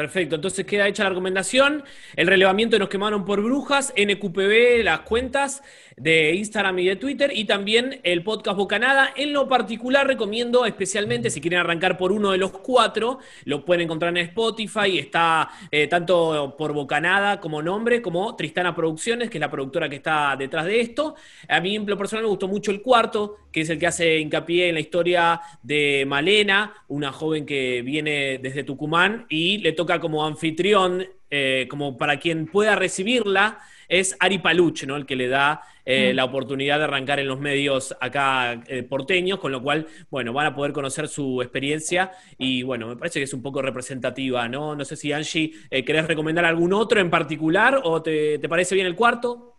Perfecto, 0.00 0.36
entonces 0.36 0.64
queda 0.64 0.88
hecha 0.88 1.02
la 1.02 1.10
recomendación. 1.10 1.84
El 2.16 2.26
relevamiento 2.26 2.78
nos 2.78 2.88
quemaron 2.88 3.26
por 3.26 3.42
brujas, 3.42 3.92
NQPB, 3.98 4.82
las 4.82 5.00
cuentas 5.00 5.62
de 5.98 6.34
Instagram 6.34 6.78
y 6.78 6.86
de 6.86 6.96
Twitter, 6.96 7.30
y 7.34 7.44
también 7.44 8.00
el 8.02 8.22
podcast 8.22 8.56
Bocanada. 8.56 9.12
En 9.14 9.34
lo 9.34 9.46
particular, 9.46 10.06
recomiendo 10.06 10.64
especialmente, 10.64 11.28
si 11.28 11.42
quieren 11.42 11.60
arrancar 11.60 11.98
por 11.98 12.12
uno 12.12 12.30
de 12.30 12.38
los 12.38 12.50
cuatro, 12.52 13.18
lo 13.44 13.62
pueden 13.66 13.82
encontrar 13.82 14.16
en 14.16 14.24
Spotify. 14.28 14.98
Está 14.98 15.50
eh, 15.70 15.86
tanto 15.86 16.54
por 16.56 16.72
Bocanada 16.72 17.38
como 17.38 17.60
nombre, 17.60 18.00
como 18.00 18.34
Tristana 18.36 18.74
Producciones, 18.74 19.28
que 19.28 19.36
es 19.36 19.40
la 19.40 19.50
productora 19.50 19.90
que 19.90 19.96
está 19.96 20.34
detrás 20.38 20.64
de 20.64 20.80
esto. 20.80 21.16
A 21.46 21.60
mí, 21.60 21.76
en 21.76 21.84
lo 21.84 21.98
personal, 21.98 22.24
me 22.24 22.30
gustó 22.30 22.48
mucho 22.48 22.70
el 22.70 22.80
cuarto, 22.80 23.36
que 23.52 23.60
es 23.62 23.68
el 23.68 23.78
que 23.78 23.86
hace 23.86 24.18
hincapié 24.20 24.68
en 24.68 24.74
la 24.74 24.80
historia 24.80 25.42
de 25.62 26.04
Malena, 26.06 26.72
una 26.88 27.12
joven 27.12 27.44
que 27.44 27.82
viene 27.82 28.38
desde 28.38 28.64
Tucumán 28.64 29.26
y 29.28 29.58
le 29.58 29.72
toca 29.72 29.89
como 29.98 30.24
anfitrión, 30.26 31.08
eh, 31.30 31.66
como 31.70 31.96
para 31.96 32.18
quien 32.18 32.46
pueda 32.46 32.76
recibirla, 32.76 33.58
es 33.88 34.16
Ari 34.20 34.38
Paluch, 34.38 34.84
¿no? 34.84 34.96
El 34.96 35.06
que 35.06 35.16
le 35.16 35.26
da 35.26 35.62
eh, 35.84 36.12
mm. 36.12 36.16
la 36.16 36.24
oportunidad 36.24 36.78
de 36.78 36.84
arrancar 36.84 37.18
en 37.18 37.26
los 37.26 37.40
medios 37.40 37.96
acá 38.00 38.62
eh, 38.66 38.82
porteños, 38.84 39.40
con 39.40 39.50
lo 39.50 39.62
cual, 39.62 39.86
bueno, 40.10 40.32
van 40.32 40.46
a 40.46 40.54
poder 40.54 40.72
conocer 40.72 41.08
su 41.08 41.42
experiencia 41.42 42.12
y, 42.38 42.62
bueno, 42.62 42.86
me 42.86 42.96
parece 42.96 43.18
que 43.18 43.24
es 43.24 43.34
un 43.34 43.42
poco 43.42 43.62
representativa, 43.62 44.46
¿no? 44.48 44.76
No 44.76 44.84
sé 44.84 44.94
si, 44.94 45.12
Angie, 45.12 45.52
querés 45.70 46.06
recomendar 46.06 46.44
algún 46.44 46.72
otro 46.72 47.00
en 47.00 47.10
particular 47.10 47.80
o 47.82 48.02
te, 48.02 48.38
parece 48.48 48.74
bien 48.74 48.86
el 48.86 48.94
cuarto. 48.94 49.56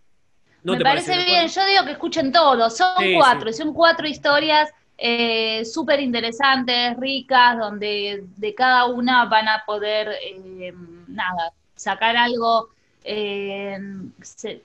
¿No 0.64 0.74
me 0.74 0.82
parece, 0.82 1.18
bien, 1.26 1.48
yo 1.48 1.66
digo 1.66 1.86
que 1.86 1.92
escuchen 1.92 2.32
todos, 2.32 2.78
son 2.78 2.94
cuatro, 3.16 3.52
son 3.52 3.74
cuatro 3.74 4.08
historias 4.08 4.70
eh, 5.04 5.66
súper 5.66 6.00
interesantes, 6.00 6.96
ricas, 6.96 7.58
donde 7.58 8.24
de 8.38 8.54
cada 8.54 8.86
una 8.86 9.26
van 9.26 9.48
a 9.48 9.64
poder, 9.66 10.10
eh, 10.24 10.76
nada, 11.08 11.54
sacar 11.76 12.16
algo. 12.16 12.70
Eh, 13.04 13.80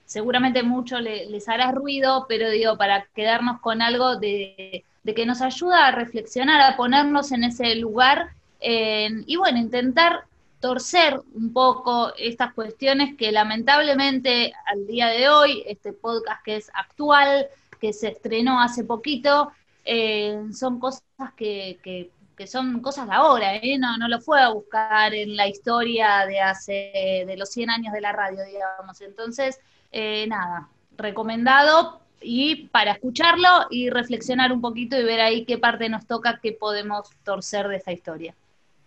seguramente 0.05 0.61
mucho 0.61 0.99
les 0.99 1.49
hará 1.49 1.71
ruido, 1.71 2.27
pero 2.29 2.51
digo, 2.51 2.77
para 2.77 3.07
quedarnos 3.15 3.59
con 3.61 3.81
algo 3.81 4.17
de, 4.17 4.83
que 5.03 5.25
nos 5.25 5.41
ayuda 5.41 5.87
a 5.87 5.91
reflexionar, 5.91 6.61
a 6.61 6.77
ponernos 6.77 7.31
en 7.31 7.43
ese 7.43 7.73
lugar 7.73 8.29
y 8.61 9.35
bueno, 9.37 9.57
intentar 9.57 10.25
torcer 10.59 11.19
un 11.33 11.51
poco 11.51 12.13
estas 12.15 12.53
cuestiones 12.53 13.15
que 13.17 13.31
lamentablemente 13.31 14.53
al 14.67 14.85
día 14.85 15.07
de 15.07 15.29
hoy, 15.29 15.63
este 15.65 15.93
podcast 15.93 16.43
que 16.43 16.57
es 16.57 16.69
actual, 16.75 17.47
que 17.81 17.91
se 17.91 18.09
estrenó 18.09 18.61
hace 18.61 18.83
poquito, 18.83 19.51
eh, 19.87 20.43
son 20.53 20.79
cosas 20.79 21.01
que, 21.35 21.79
que, 21.81 22.11
son 22.45 22.81
cosas 22.81 23.07
de 23.07 23.13
ahora, 23.13 23.55
¿eh? 23.55 23.77
no, 23.79 23.97
no 23.97 24.07
lo 24.07 24.19
fue 24.19 24.41
a 24.41 24.49
buscar 24.49 25.13
en 25.13 25.35
la 25.35 25.47
historia 25.47 26.25
de 26.27 26.39
hace, 26.39 27.23
de 27.25 27.35
los 27.37 27.49
100 27.49 27.69
años 27.69 27.93
de 27.93 28.01
la 28.01 28.11
radio, 28.11 28.43
digamos. 28.43 29.01
Entonces, 29.01 29.59
eh, 29.91 30.27
nada, 30.27 30.67
recomendado 30.97 32.01
y 32.21 32.67
para 32.67 32.91
escucharlo 32.91 33.47
y 33.69 33.89
reflexionar 33.89 34.51
un 34.51 34.61
poquito 34.61 34.99
y 34.99 35.03
ver 35.03 35.21
ahí 35.21 35.45
qué 35.45 35.57
parte 35.57 35.89
nos 35.89 36.05
toca, 36.05 36.39
qué 36.43 36.51
podemos 36.51 37.09
torcer 37.23 37.67
de 37.69 37.77
esta 37.77 37.91
historia. 37.93 38.35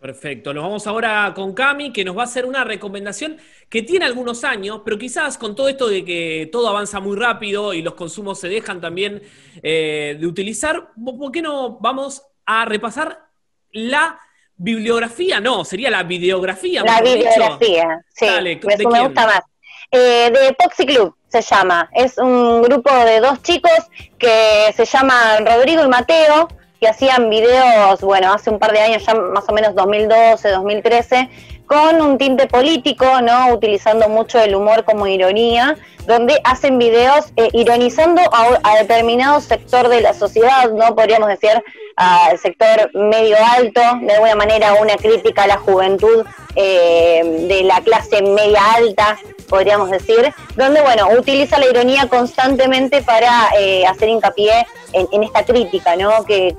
Perfecto, 0.01 0.55
nos 0.55 0.65
vamos 0.65 0.87
ahora 0.87 1.31
con 1.37 1.53
Cami, 1.53 1.93
que 1.93 2.07
nos 2.07 2.17
va 2.17 2.23
a 2.23 2.25
hacer 2.25 2.47
una 2.47 2.65
recomendación 2.65 3.37
que 3.69 3.83
tiene 3.83 4.07
algunos 4.07 4.45
años, 4.45 4.81
pero 4.83 4.97
quizás 4.97 5.37
con 5.37 5.55
todo 5.55 5.69
esto 5.69 5.89
de 5.89 6.07
que 6.07 6.49
todo 6.51 6.69
avanza 6.69 7.01
muy 7.01 7.19
rápido 7.19 7.75
y 7.75 7.83
los 7.83 7.93
consumos 7.93 8.41
se 8.41 8.49
dejan 8.49 8.81
también 8.81 9.21
eh, 9.63 10.17
de 10.19 10.27
utilizar, 10.27 10.89
¿por 11.05 11.31
qué 11.31 11.43
no 11.43 11.79
vamos 11.81 12.23
a 12.47 12.65
repasar 12.65 13.27
la 13.73 14.19
bibliografía? 14.57 15.39
No, 15.39 15.67
sería 15.67 15.91
la 15.91 16.03
videografía. 16.03 16.83
La 16.83 17.03
videografía, 17.03 18.03
sí, 18.09 18.27
me 18.43 19.03
gusta 19.03 19.27
más. 19.27 19.43
Eh, 19.91 20.31
de 20.31 20.55
Poxy 20.55 20.87
Club 20.87 21.15
se 21.29 21.43
llama, 21.43 21.91
es 21.93 22.17
un 22.17 22.63
grupo 22.63 22.91
de 23.05 23.21
dos 23.21 23.43
chicos 23.43 23.79
que 24.19 24.73
se 24.75 24.87
llaman 24.87 25.45
Rodrigo 25.45 25.85
y 25.85 25.89
Mateo, 25.89 26.49
que 26.81 26.89
hacían 26.89 27.29
videos, 27.29 28.01
bueno, 28.01 28.33
hace 28.33 28.51
un 28.51 28.59
par 28.59 28.73
de 28.73 28.81
años, 28.81 29.05
ya 29.05 29.15
más 29.15 29.45
o 29.49 29.53
menos 29.53 29.75
2012, 29.75 30.49
2013, 30.49 31.29
con 31.67 32.01
un 32.01 32.19
tinte 32.19 32.47
político, 32.47 33.07
¿no? 33.21 33.55
Utilizando 33.55 34.09
mucho 34.09 34.41
el 34.41 34.55
humor 34.55 34.85
como 34.85 35.07
ironía, 35.07 35.77
donde 36.07 36.41
hacen 36.43 36.79
videos 36.79 37.33
eh, 37.37 37.49
ironizando 37.53 38.23
a, 38.33 38.79
determinado 38.79 39.41
sector 39.41 39.89
de 39.89 40.01
la 40.01 40.15
sociedad, 40.15 40.71
¿no? 40.73 40.97
Podríamos 40.97 41.29
decir 41.29 41.63
al 41.97 42.39
sector 42.39 42.91
medio 42.95 43.37
alto, 43.57 43.81
de 44.01 44.15
alguna 44.15 44.35
manera 44.35 44.75
una 44.81 44.97
crítica 44.97 45.45
a 45.45 45.47
la 45.49 45.59
juventud 45.59 46.25
eh, 46.57 47.47
de 47.49 47.63
la 47.63 47.81
clase 47.83 48.23
media 48.23 48.61
alta, 48.75 49.19
podríamos 49.51 49.91
decir, 49.91 50.33
donde, 50.57 50.81
bueno, 50.81 51.09
utiliza 51.19 51.59
la 51.59 51.67
ironía 51.67 52.07
constantemente 52.09 53.03
para 53.03 53.51
eh, 53.59 53.85
hacer 53.85 54.09
hincapié 54.09 54.67
en, 54.93 55.23
esta 55.23 55.45
crítica, 55.45 55.97
¿no? 55.97 56.25
Que, 56.25 56.55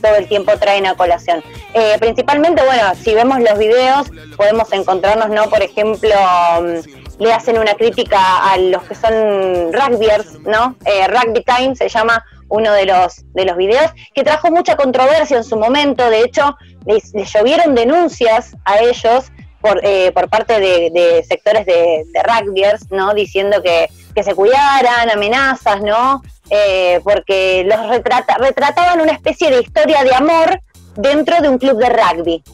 todo 0.00 0.14
el 0.16 0.28
tiempo 0.28 0.52
traen 0.58 0.86
a 0.86 0.94
colación. 0.94 1.42
Eh, 1.74 1.96
principalmente, 2.00 2.62
bueno, 2.64 2.94
si 2.94 3.14
vemos 3.14 3.40
los 3.40 3.58
videos, 3.58 4.06
podemos 4.36 4.72
encontrarnos, 4.72 5.28
¿no? 5.28 5.50
Por 5.50 5.62
ejemplo, 5.62 6.14
mm, 6.60 7.22
le 7.22 7.32
hacen 7.32 7.58
una 7.58 7.74
crítica 7.74 8.52
a 8.52 8.56
los 8.56 8.82
que 8.84 8.94
son 8.94 9.72
rugbyers, 9.72 10.40
¿no? 10.40 10.76
Eh, 10.84 11.08
Rugby 11.08 11.42
Time 11.42 11.74
se 11.74 11.88
llama 11.88 12.24
uno 12.48 12.72
de 12.72 12.86
los, 12.86 13.24
de 13.34 13.44
los 13.44 13.56
videos, 13.56 13.90
que 14.14 14.22
trajo 14.22 14.50
mucha 14.50 14.76
controversia 14.76 15.36
en 15.36 15.44
su 15.44 15.56
momento, 15.56 16.08
de 16.08 16.20
hecho, 16.20 16.56
les, 16.86 17.12
llovieron 17.12 17.74
denuncias 17.74 18.56
a 18.64 18.78
ellos 18.78 19.32
por, 19.60 19.80
eh, 19.84 20.12
por 20.12 20.28
parte 20.28 20.60
de, 20.60 21.24
sectores 21.28 21.66
de, 21.66 22.04
de 22.12 22.22
rugbyers, 22.22 22.90
¿no? 22.90 23.14
Diciendo 23.14 23.62
que, 23.62 23.88
que 24.14 24.22
se 24.22 24.34
cuidaran, 24.34 25.10
amenazas, 25.10 25.80
¿no? 25.82 26.22
Eh, 26.50 27.00
porque 27.02 27.64
los 27.64 27.88
retrata, 27.88 28.36
retrataban 28.38 29.00
una 29.00 29.12
especie 29.12 29.50
de 29.50 29.60
historia 29.60 30.04
de 30.04 30.14
amor 30.14 30.60
dentro 30.96 31.40
de 31.40 31.48
un 31.48 31.58
club 31.58 31.78
de 31.78 31.88
rugby. 31.88 32.44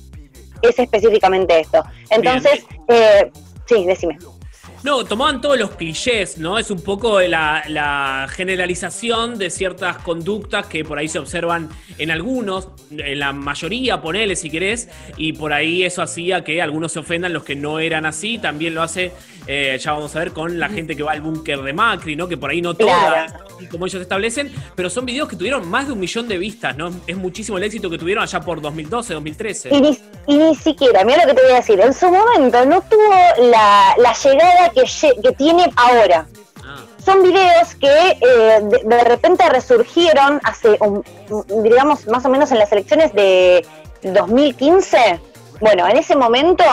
Es 0.63 0.79
específicamente 0.79 1.61
esto. 1.61 1.85
Entonces, 2.11 2.65
eh, 2.89 3.31
sí, 3.67 3.85
decime. 3.85 4.19
No, 4.85 5.05
tomaban 5.05 5.41
todos 5.41 5.57
los 5.57 5.71
clichés, 5.71 6.39
¿no? 6.39 6.59
Es 6.59 6.69
un 6.73 6.81
poco 6.83 7.21
la, 7.21 8.27
generalización 8.31 9.39
de 9.39 9.49
ciertas 9.49 9.99
conductas 9.99 10.67
que 10.67 10.85
por 10.85 10.99
ahí 10.99 11.07
se 11.07 11.21
observan 11.21 11.69
en 11.99 12.11
algunos, 12.11 12.69
en 12.91 13.21
la 13.21 13.33
mayoría, 13.33 14.01
ponele 14.01 14.35
si 14.35 14.51
querés, 14.51 14.89
y 15.17 15.35
por 15.35 15.53
ahí 15.53 15.85
eso 15.85 16.03
hacía 16.03 16.43
que 16.43 16.61
algunos 16.61 16.93
se 16.93 16.99
ofendan 16.99 17.33
los 17.33 17.45
que 17.45 17.55
no 17.55 17.79
eran 17.79 18.07
así. 18.07 18.39
También 18.39 18.75
lo 18.75 18.83
hace, 18.83 19.13
eh, 19.47 19.79
ya 19.81 19.93
vamos 19.93 20.17
a 20.17 20.19
ver, 20.19 20.33
con 20.33 20.59
la 20.59 20.69
gente 20.69 20.97
que 20.97 21.05
va 21.05 21.13
al 21.13 21.21
búnker 21.21 21.63
de 21.63 21.73
Macri, 21.73 22.17
¿no? 22.17 22.27
Que 22.27 22.37
por 22.37 22.51
ahí 22.51 22.61
no 22.61 22.75
toda, 22.75 23.45
como 23.71 23.87
ellos 23.87 24.03
establecen, 24.03 24.51
pero 24.75 24.91
son 24.91 25.07
videos 25.07 25.29
que 25.29 25.37
tuvieron 25.37 25.69
más 25.69 25.87
de 25.87 25.93
un 25.93 26.01
millón 26.01 26.27
de 26.27 26.39
vistas, 26.39 26.77
¿no? 26.77 26.91
Es 27.07 27.17
muchísimo 27.17 27.57
el 27.57 27.65
éxito 27.65 27.89
que 27.89 27.99
tuvieron 27.99 28.25
allá 28.25 28.41
por 28.41 28.61
2012, 28.61 29.15
2013. 29.15 29.71
Y 29.71 30.12
y 30.27 30.37
ni 30.37 30.55
siquiera, 30.55 31.05
mira 31.05 31.23
lo 31.23 31.29
que 31.29 31.35
te 31.35 31.43
voy 31.43 31.53
a 31.53 31.57
decir, 31.57 31.81
en 31.81 31.95
su 31.95 32.11
momento 32.11 32.65
no 32.65 32.81
tuvo 32.83 33.15
la, 33.51 33.95
la 33.99 34.13
llegada 34.13 34.71
que, 34.71 35.33
tiene 35.33 35.71
ahora. 35.77 36.27
Ah. 36.65 36.77
Son 37.05 37.23
videos 37.23 37.75
que 37.75 38.19
eh, 38.21 38.61
de, 38.85 39.05
repente 39.05 39.49
resurgieron 39.49 40.41
hace, 40.45 40.79
digamos, 41.63 42.07
más 42.07 42.25
o 42.25 42.29
menos 42.29 42.53
en 42.53 42.59
las 42.59 42.71
elecciones 42.71 43.13
de 43.13 43.67
2015. 44.03 45.21
Bueno, 45.61 45.89
en 45.89 45.97
ese 45.97 46.15
momento 46.15 46.65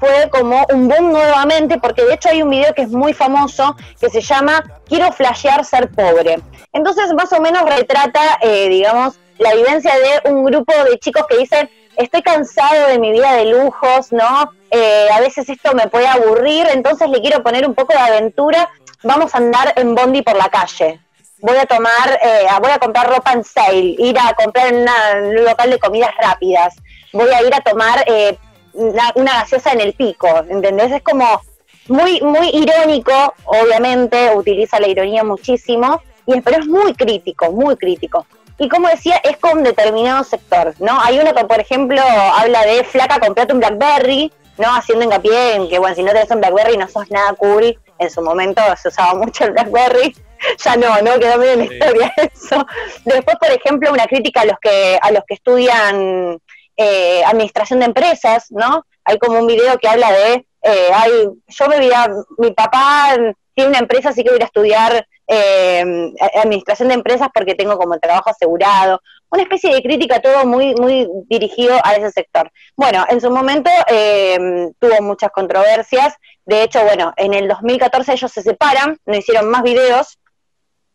fue 0.00 0.30
como 0.30 0.64
un 0.72 0.88
boom 0.88 1.12
nuevamente, 1.12 1.78
porque 1.78 2.04
de 2.04 2.14
hecho 2.14 2.30
hay 2.30 2.42
un 2.42 2.50
video 2.50 2.72
que 2.74 2.82
es 2.82 2.90
muy 2.90 3.12
famoso 3.12 3.76
que 4.00 4.08
se 4.08 4.20
llama 4.20 4.64
Quiero 4.86 5.12
flashear 5.12 5.64
ser 5.64 5.90
pobre. 5.90 6.40
Entonces, 6.72 7.12
más 7.14 7.32
o 7.32 7.40
menos 7.40 7.64
retrata, 7.64 8.38
eh, 8.40 8.68
digamos, 8.68 9.18
la 9.38 9.54
vivencia 9.54 9.92
de 9.94 10.30
un 10.30 10.44
grupo 10.44 10.72
de 10.90 10.98
chicos 10.98 11.24
que 11.28 11.38
dicen, 11.38 11.70
estoy 11.98 12.22
cansado 12.22 12.88
de 12.88 12.98
mi 12.98 13.10
vida 13.10 13.32
de 13.34 13.46
lujos, 13.46 14.12
¿no? 14.12 14.52
Eh, 14.70 15.08
a 15.12 15.20
veces 15.20 15.48
esto 15.48 15.74
me 15.74 15.88
puede 15.88 16.06
aburrir, 16.06 16.66
entonces 16.72 17.10
le 17.10 17.20
quiero 17.20 17.42
poner 17.42 17.66
un 17.66 17.74
poco 17.74 17.92
de 17.92 17.98
aventura, 17.98 18.70
vamos 19.02 19.34
a 19.34 19.38
andar 19.38 19.74
en 19.76 19.94
Bondi 19.94 20.22
por 20.22 20.36
la 20.36 20.48
calle. 20.48 21.00
Voy 21.40 21.56
a 21.56 21.66
tomar, 21.66 22.18
eh, 22.22 22.46
voy 22.60 22.70
a 22.70 22.78
comprar 22.78 23.08
ropa 23.08 23.32
en 23.32 23.44
sale, 23.44 23.96
ir 23.98 24.16
a 24.18 24.32
comprar 24.34 24.72
en, 24.72 24.86
un 25.24 25.44
local 25.44 25.70
de 25.70 25.78
comidas 25.78 26.10
rápidas, 26.20 26.76
voy 27.12 27.30
a 27.30 27.42
ir 27.42 27.54
a 27.54 27.60
tomar 27.60 28.04
eh, 28.06 28.38
una, 28.72 29.40
gaseosa 29.40 29.72
en 29.72 29.80
el 29.80 29.92
pico, 29.94 30.28
¿entendés? 30.48 30.92
Es 30.92 31.02
como 31.02 31.42
muy, 31.88 32.20
muy 32.20 32.48
irónico, 32.50 33.34
obviamente, 33.44 34.30
utiliza 34.34 34.78
la 34.78 34.88
ironía 34.88 35.24
muchísimo, 35.24 36.00
y, 36.26 36.40
pero 36.42 36.60
es 36.60 36.66
muy 36.66 36.94
crítico, 36.94 37.50
muy 37.50 37.76
crítico. 37.76 38.26
Y 38.58 38.68
como 38.68 38.88
decía, 38.88 39.16
es 39.22 39.36
con 39.36 39.62
determinado 39.62 40.24
sector, 40.24 40.74
¿no? 40.80 41.00
Hay 41.00 41.18
uno 41.18 41.32
que, 41.32 41.44
por 41.44 41.60
ejemplo, 41.60 42.00
habla 42.02 42.62
de 42.66 42.82
flaca, 42.84 43.20
comprate 43.20 43.52
un 43.52 43.60
Blackberry, 43.60 44.32
¿no? 44.58 44.74
Haciendo 44.74 45.04
hincapié 45.04 45.54
en 45.54 45.68
que, 45.68 45.78
bueno, 45.78 45.94
si 45.94 46.02
no 46.02 46.12
tenés 46.12 46.30
un 46.30 46.40
Blackberry 46.40 46.76
no 46.76 46.88
sos 46.88 47.10
nada 47.10 47.34
cool. 47.34 47.78
En 47.98 48.10
su 48.10 48.20
momento 48.20 48.60
se 48.80 48.88
usaba 48.88 49.14
mucho 49.14 49.44
el 49.44 49.52
Blackberry. 49.52 50.14
ya 50.64 50.76
no, 50.76 51.00
¿no? 51.02 51.18
Quedó 51.18 51.38
medio 51.38 51.52
en 51.52 51.58
la 51.60 51.64
historia 51.64 52.12
eso. 52.16 52.66
Después, 53.04 53.36
por 53.36 53.50
ejemplo, 53.50 53.92
una 53.92 54.06
crítica 54.06 54.42
a 54.42 54.46
los 54.46 54.58
que, 54.60 54.98
a 55.00 55.10
los 55.12 55.22
que 55.26 55.34
estudian 55.34 56.38
eh, 56.76 57.22
administración 57.24 57.80
de 57.80 57.86
empresas, 57.86 58.50
¿no? 58.50 58.84
Hay 59.04 59.18
como 59.18 59.38
un 59.38 59.46
video 59.46 59.78
que 59.78 59.88
habla 59.88 60.12
de, 60.12 60.46
eh, 60.62 60.90
ay, 60.94 61.12
yo 61.46 61.68
me 61.68 61.78
veía, 61.78 62.08
mi 62.38 62.52
papá 62.52 63.16
tiene 63.54 63.70
una 63.70 63.78
empresa, 63.78 64.10
así 64.10 64.22
que 64.22 64.30
voy 64.30 64.40
a 64.40 64.44
estudiar 64.44 65.06
eh, 65.28 66.12
administración 66.34 66.88
de 66.88 66.94
empresas 66.94 67.28
porque 67.32 67.54
tengo 67.54 67.76
como 67.76 67.98
trabajo 67.98 68.30
asegurado, 68.30 69.00
una 69.30 69.42
especie 69.42 69.74
de 69.74 69.82
crítica 69.82 70.20
todo 70.20 70.46
muy, 70.46 70.74
muy 70.74 71.06
dirigido 71.28 71.78
a 71.84 71.94
ese 71.94 72.10
sector. 72.10 72.50
Bueno, 72.76 73.04
en 73.08 73.20
su 73.20 73.30
momento 73.30 73.70
eh, 73.88 74.70
tuvo 74.78 75.02
muchas 75.02 75.30
controversias, 75.30 76.14
de 76.46 76.62
hecho, 76.62 76.82
bueno, 76.82 77.12
en 77.18 77.34
el 77.34 77.46
2014 77.46 78.12
ellos 78.12 78.32
se 78.32 78.42
separan, 78.42 78.96
no 79.04 79.16
hicieron 79.16 79.50
más 79.50 79.62
videos, 79.62 80.18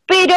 pero 0.07 0.35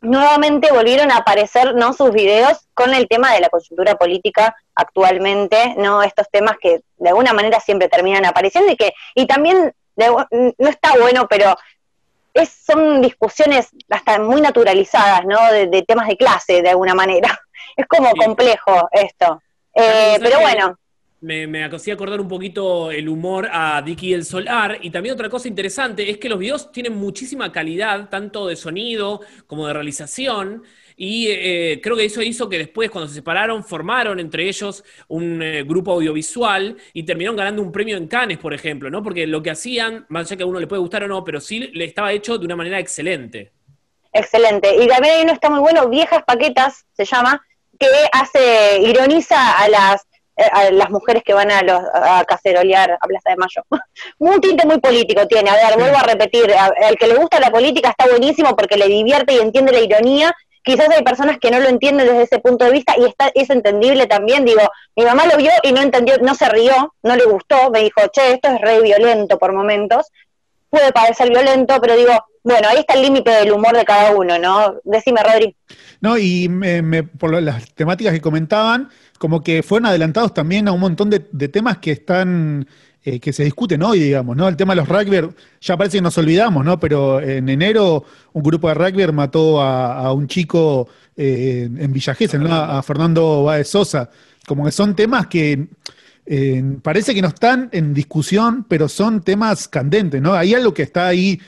nuevamente 0.00 0.72
volvieron 0.72 1.12
a 1.12 1.18
aparecer 1.18 1.74
¿no? 1.76 1.92
sus 1.92 2.10
videos 2.10 2.66
con 2.74 2.92
el 2.92 3.06
tema 3.06 3.32
de 3.32 3.40
la 3.40 3.50
coyuntura 3.50 3.94
política 3.96 4.56
actualmente, 4.74 5.74
¿no? 5.76 6.02
Estos 6.02 6.28
temas 6.30 6.56
que 6.60 6.80
de 6.96 7.08
alguna 7.08 7.32
manera 7.34 7.60
siempre 7.60 7.88
terminan 7.88 8.24
apareciendo 8.24 8.72
y 8.72 8.76
que, 8.76 8.94
y 9.14 9.26
también 9.26 9.74
no 9.96 10.68
está 10.68 10.96
bueno, 10.98 11.26
pero 11.28 11.56
es, 12.34 12.48
son 12.66 13.00
discusiones 13.00 13.68
hasta 13.88 14.18
muy 14.18 14.40
naturalizadas, 14.40 15.24
¿no? 15.24 15.38
De, 15.52 15.82
temas 15.82 16.08
de 16.08 16.16
clase, 16.16 16.62
de 16.62 16.70
alguna 16.70 16.94
manera. 16.94 17.38
Es 17.76 17.86
como 17.86 18.10
complejo 18.12 18.88
esto. 18.90 19.40
Eh, 19.74 20.18
pero 20.20 20.40
bueno. 20.40 20.76
Me, 21.20 21.46
me 21.46 21.64
hacía 21.64 21.94
acordar 21.94 22.20
un 22.20 22.28
poquito 22.28 22.90
el 22.90 23.08
humor 23.08 23.48
a 23.50 23.80
Dicky 23.80 24.12
el 24.12 24.24
Solar. 24.24 24.78
Y 24.82 24.90
también 24.90 25.14
otra 25.14 25.30
cosa 25.30 25.46
interesante 25.46 26.10
es 26.10 26.18
que 26.18 26.28
los 26.28 26.38
videos 26.38 26.72
tienen 26.72 26.96
muchísima 26.96 27.52
calidad, 27.52 28.08
tanto 28.08 28.46
de 28.48 28.56
sonido 28.56 29.20
como 29.46 29.66
de 29.66 29.72
realización. 29.72 30.64
Y 31.02 31.28
eh, 31.30 31.80
creo 31.82 31.96
que 31.96 32.04
eso 32.04 32.20
hizo 32.20 32.46
que 32.46 32.58
después, 32.58 32.90
cuando 32.90 33.08
se 33.08 33.14
separaron, 33.14 33.64
formaron 33.64 34.20
entre 34.20 34.46
ellos 34.46 34.84
un 35.08 35.42
eh, 35.42 35.62
grupo 35.62 35.92
audiovisual 35.92 36.76
y 36.92 37.04
terminaron 37.04 37.38
ganando 37.38 37.62
un 37.62 37.72
premio 37.72 37.96
en 37.96 38.06
Cannes, 38.06 38.36
por 38.36 38.52
ejemplo, 38.52 38.90
¿no? 38.90 39.02
Porque 39.02 39.26
lo 39.26 39.42
que 39.42 39.50
hacían, 39.50 40.04
más 40.10 40.26
allá 40.26 40.36
que 40.36 40.42
a 40.42 40.46
uno 40.46 40.60
le 40.60 40.66
puede 40.66 40.80
gustar 40.80 41.02
o 41.04 41.08
no, 41.08 41.24
pero 41.24 41.40
sí 41.40 41.70
le 41.72 41.86
estaba 41.86 42.12
hecho 42.12 42.36
de 42.36 42.44
una 42.44 42.54
manera 42.54 42.78
excelente. 42.78 43.50
Excelente. 44.12 44.76
Y 44.76 44.86
también 44.88 45.14
hay 45.14 45.22
uno 45.22 45.32
está 45.32 45.48
muy 45.48 45.60
bueno, 45.60 45.88
Viejas 45.88 46.22
Paquetas 46.26 46.84
se 46.92 47.06
llama, 47.06 47.42
que 47.78 47.86
hace, 48.12 48.82
ironiza 48.82 49.56
a 49.56 49.70
las 49.70 50.06
eh, 50.36 50.50
a 50.52 50.70
las 50.70 50.90
mujeres 50.90 51.22
que 51.24 51.32
van 51.32 51.50
a, 51.50 51.62
los, 51.62 51.80
a 51.94 52.22
cacerolear 52.26 52.90
a 52.90 53.06
Plaza 53.06 53.30
de 53.30 53.36
Mayo. 53.36 53.62
un 54.18 54.38
tinte 54.42 54.66
muy 54.66 54.78
político 54.78 55.26
tiene. 55.26 55.48
A 55.48 55.54
ver, 55.54 55.78
vuelvo 55.78 55.96
a 55.96 56.02
repetir, 56.02 56.52
al 56.52 56.96
que 56.96 57.06
le 57.06 57.14
gusta 57.14 57.40
la 57.40 57.50
política 57.50 57.88
está 57.88 58.06
buenísimo 58.06 58.54
porque 58.54 58.76
le 58.76 58.86
divierte 58.86 59.32
y 59.32 59.38
entiende 59.38 59.72
la 59.72 59.80
ironía 59.80 60.36
quizás 60.62 60.88
hay 60.90 61.02
personas 61.02 61.38
que 61.38 61.50
no 61.50 61.60
lo 61.60 61.68
entienden 61.68 62.06
desde 62.06 62.22
ese 62.22 62.38
punto 62.38 62.64
de 62.64 62.72
vista 62.72 62.94
y 62.98 63.04
está, 63.04 63.30
es 63.34 63.50
entendible 63.50 64.06
también, 64.06 64.44
digo, 64.44 64.62
mi 64.96 65.04
mamá 65.04 65.26
lo 65.26 65.36
vio 65.36 65.50
y 65.62 65.72
no 65.72 65.80
entendió, 65.80 66.18
no 66.18 66.34
se 66.34 66.48
rió, 66.48 66.94
no 67.02 67.16
le 67.16 67.24
gustó, 67.24 67.70
me 67.70 67.80
dijo, 67.80 68.00
che, 68.12 68.32
esto 68.32 68.48
es 68.48 68.60
re 68.60 68.80
violento 68.80 69.38
por 69.38 69.52
momentos, 69.52 70.06
puede 70.68 70.92
parecer 70.92 71.28
violento, 71.30 71.78
pero 71.80 71.96
digo, 71.96 72.12
bueno, 72.42 72.68
ahí 72.68 72.78
está 72.78 72.94
el 72.94 73.02
límite 73.02 73.30
del 73.30 73.52
humor 73.52 73.76
de 73.76 73.84
cada 73.84 74.14
uno, 74.14 74.38
¿no? 74.38 74.76
Decime, 74.84 75.22
Rodri. 75.22 75.54
No, 76.00 76.16
y 76.16 76.48
me, 76.48 77.02
por 77.02 77.40
las 77.42 77.74
temáticas 77.74 78.14
que 78.14 78.20
comentaban, 78.20 78.88
como 79.18 79.42
que 79.42 79.62
fueron 79.62 79.86
adelantados 79.86 80.32
también 80.32 80.66
a 80.66 80.72
un 80.72 80.80
montón 80.80 81.10
de, 81.10 81.20
temas 81.48 81.78
que 81.78 81.92
están, 81.92 82.66
eh, 83.02 83.18
que 83.18 83.32
se 83.32 83.44
discuten 83.44 83.82
hoy, 83.82 83.98
digamos, 83.98 84.36
¿no? 84.36 84.46
El 84.46 84.56
tema 84.56 84.74
de 84.74 84.82
los 84.82 84.88
rugby, 84.88 85.30
ya 85.62 85.74
parece 85.74 85.96
que 85.96 86.02
nos 86.02 86.18
olvidamos, 86.18 86.62
¿no? 86.66 86.78
Pero 86.78 87.18
en 87.18 87.48
enero 87.48 88.04
un 88.34 88.42
grupo 88.42 88.68
de 88.68 88.74
rugby 88.74 89.10
mató 89.10 89.58
a, 89.62 90.12
un 90.12 90.28
chico 90.28 90.86
eh, 91.16 91.66
en 91.78 91.92
Villa 91.94 92.14
¿no? 92.38 92.54
A, 92.54 92.82
Fernando 92.82 93.44
Báez 93.44 93.68
Sosa. 93.68 94.10
Como 94.46 94.66
que 94.66 94.70
son 94.70 94.94
temas 94.94 95.28
que 95.28 95.68
eh, 96.26 96.62
parece 96.82 97.14
que 97.14 97.22
no 97.22 97.28
están 97.28 97.70
en 97.72 97.94
discusión, 97.94 98.66
pero 98.68 98.86
son 98.86 99.22
temas 99.22 99.66
candentes, 99.66 100.20
¿no? 100.20 100.34
Hay 100.34 100.52
algo 100.52 100.74
que 100.74 100.82
está 100.82 101.08
ahí 101.08 101.40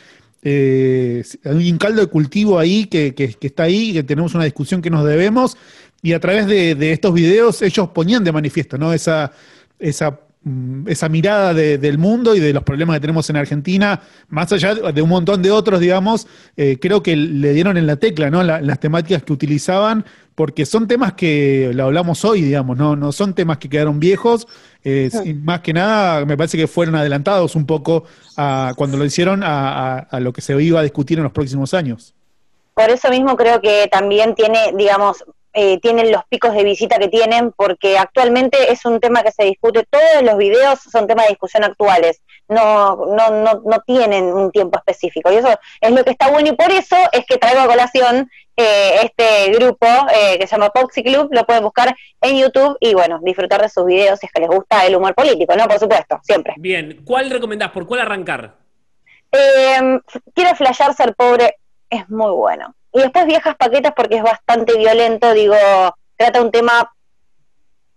hay 0.45 1.71
un 1.71 1.79
caldo 1.79 2.01
de 2.01 2.09
cultivo 2.09 2.59
ahí 2.59 2.87
que, 2.87 3.15
que, 3.15 3.37
está 3.43 3.65
ahí, 3.65 3.93
que 3.93 4.03
tenemos 4.03 4.35
una 4.35 4.43
discusión 4.45 4.83
que 4.83 4.91
nos 4.91 5.05
debemos, 5.05 5.57
y 6.01 6.15
a 6.15 6.19
través 6.19 6.47
de, 6.47 6.93
estos 6.93 7.15
videos 7.15 7.63
ellos 7.63 7.91
ponían 7.91 8.25
de 8.25 8.33
manifiesto 8.33 8.77
¿no? 8.77 8.93
esa, 8.93 9.31
esa, 9.79 10.19
esa 10.87 11.09
mirada 11.09 11.55
del 11.55 11.99
mundo 11.99 12.35
y 12.35 12.41
de 12.41 12.53
los 12.53 12.65
problemas 12.65 12.97
que 12.97 13.01
tenemos 13.01 13.31
en 13.31 13.37
Argentina, 13.37 14.01
más 14.29 14.53
allá 14.53 14.75
de 14.75 15.03
un 15.03 15.09
montón 15.09 15.41
de 15.41 15.53
otros, 15.53 15.79
digamos, 15.79 16.27
eh, 16.57 16.79
creo 16.81 17.03
que 17.03 17.15
le 17.15 17.53
dieron 17.53 17.77
en 17.77 17.87
la 17.87 17.97
tecla 17.97 18.29
¿no? 18.29 18.43
las 18.43 18.81
temáticas 18.81 19.23
que 19.23 19.33
utilizaban, 19.33 20.05
porque 20.35 20.67
son 20.67 20.89
temas 20.89 21.13
que 21.13 21.71
lo 21.75 21.85
hablamos 21.85 22.25
hoy, 22.25 22.43
digamos, 22.43 22.77
no, 22.77 22.97
no 22.97 23.13
son 23.13 23.35
temas 23.35 23.59
que 23.59 23.69
quedaron 23.69 24.01
viejos, 24.01 24.49
más 25.43 25.61
que 25.61 25.73
nada, 25.73 26.25
me 26.25 26.37
parece 26.37 26.59
que 26.59 26.67
fueron 26.67 26.97
adelantados 26.97 27.55
un 27.55 27.65
poco 27.65 28.05
a, 28.37 28.73
cuando 28.77 28.97
lo 28.97 29.05
hicieron 29.05 29.43
a, 29.45 30.09
lo 30.19 30.33
que 30.33 30.41
se 30.41 30.61
iba 30.61 30.81
a 30.81 30.83
discutir 30.83 31.19
en 31.19 31.25
los 31.25 31.33
próximos 31.33 31.73
años. 31.73 32.15
Por 32.75 32.91
eso 32.91 33.11
mismo 33.11 33.37
creo 33.37 33.61
que 33.61 33.89
también 33.93 34.35
tiene, 34.35 34.73
digamos, 34.77 35.23
eh, 35.55 35.79
tienen 35.81 36.11
los 36.11 36.25
picos 36.27 36.55
de 36.55 36.65
visita 36.65 36.99
que 36.99 37.09
tienen, 37.09 37.53
porque 37.53 37.99
actualmente 37.99 38.73
es 38.73 38.85
un 38.85 39.01
tema 39.01 39.23
que 39.23 39.33
se 39.33 39.45
discute, 39.45 39.87
todos 39.89 40.23
los 40.23 40.37
videos 40.37 40.81
son 40.81 41.07
temas 41.07 41.27
de 41.27 41.31
discusión 41.31 41.65
actuales, 41.65 42.23
no, 42.49 42.97
no, 43.07 43.31
no, 43.31 43.63
no 43.65 43.81
tienen 43.87 44.25
un 44.25 44.51
tiempo 44.51 44.79
específico, 44.79 45.31
y 45.31 45.37
eso 45.37 45.49
es 45.81 45.91
lo 45.91 46.05
que 46.05 46.11
está 46.11 46.31
bueno, 46.31 46.49
y 46.49 46.57
por 46.57 46.71
eso 46.71 46.97
es 47.13 47.25
que 47.27 47.39
traigo 47.39 47.61
a 47.61 47.67
colación 47.67 48.31
eh, 48.57 48.97
este 49.05 49.51
grupo 49.53 49.87
eh, 49.87 50.39
que 50.39 50.47
se 50.47 50.57
llama 50.57 50.71
Poxy 50.71 51.03
Club, 51.03 51.29
lo 51.33 51.45
pueden 51.45 51.63
buscar 51.63 51.95
en 52.21 52.37
YouTube 52.37 52.77
y 52.81 52.95
bueno, 52.95 53.19
disfrutar 53.23 53.63
de 53.63 53.69
sus 53.69 53.87
videos 53.87 54.21
si 54.21 54.27
es 54.27 54.33
que 54.33 54.41
les 54.41 54.51
gusta 54.51 54.85
el 54.87 54.95
humor 54.95 55.15
político, 55.15 55.57
¿no? 55.57 55.67
Por 55.67 55.79
supuesto, 55.79 56.21
siempre. 56.23 56.55
Bien, 56.59 57.03
¿cuál 57.05 57.31
recomendás? 57.31 57.71
¿Por 57.71 57.87
cuál 57.87 58.01
arrancar? 58.01 58.55
Eh, 59.33 59.99
quiero 60.35 60.55
flashear 60.55 60.95
ser 60.95 61.15
pobre, 61.15 61.57
es 61.89 62.09
muy 62.11 62.31
bueno. 62.31 62.75
Y 62.93 63.01
después 63.01 63.27
Viejas 63.27 63.57
Paquetas 63.57 63.93
porque 63.97 64.17
es 64.17 64.23
bastante 64.23 64.77
violento, 64.77 65.33
digo, 65.33 65.57
trata 66.17 66.43
un 66.43 66.51
tema 66.51 66.93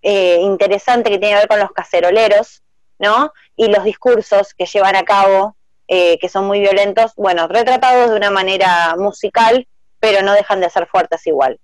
eh, 0.02 0.40
interesante 0.42 1.10
que 1.10 1.18
tiene 1.18 1.34
que 1.36 1.40
ver 1.42 1.48
con 1.48 1.60
los 1.60 1.72
caceroleros, 1.72 2.64
¿no? 3.00 3.34
Y 3.56 3.68
los 3.68 3.84
discursos 3.84 4.54
que 4.54 4.66
llevan 4.66 4.96
a 4.96 5.04
cabo, 5.04 5.56
que 5.88 6.30
son 6.30 6.46
muy 6.48 6.60
violentos, 6.60 7.14
bueno, 7.16 7.48
retratados 7.48 8.10
de 8.10 8.18
una 8.18 8.32
manera 8.32 8.96
musical 8.98 9.68
pero 10.06 10.22
no 10.22 10.34
dejan 10.34 10.62
de 10.62 10.70
ser 10.70 10.88
fuertes 10.88 11.26
igual. 11.26 11.60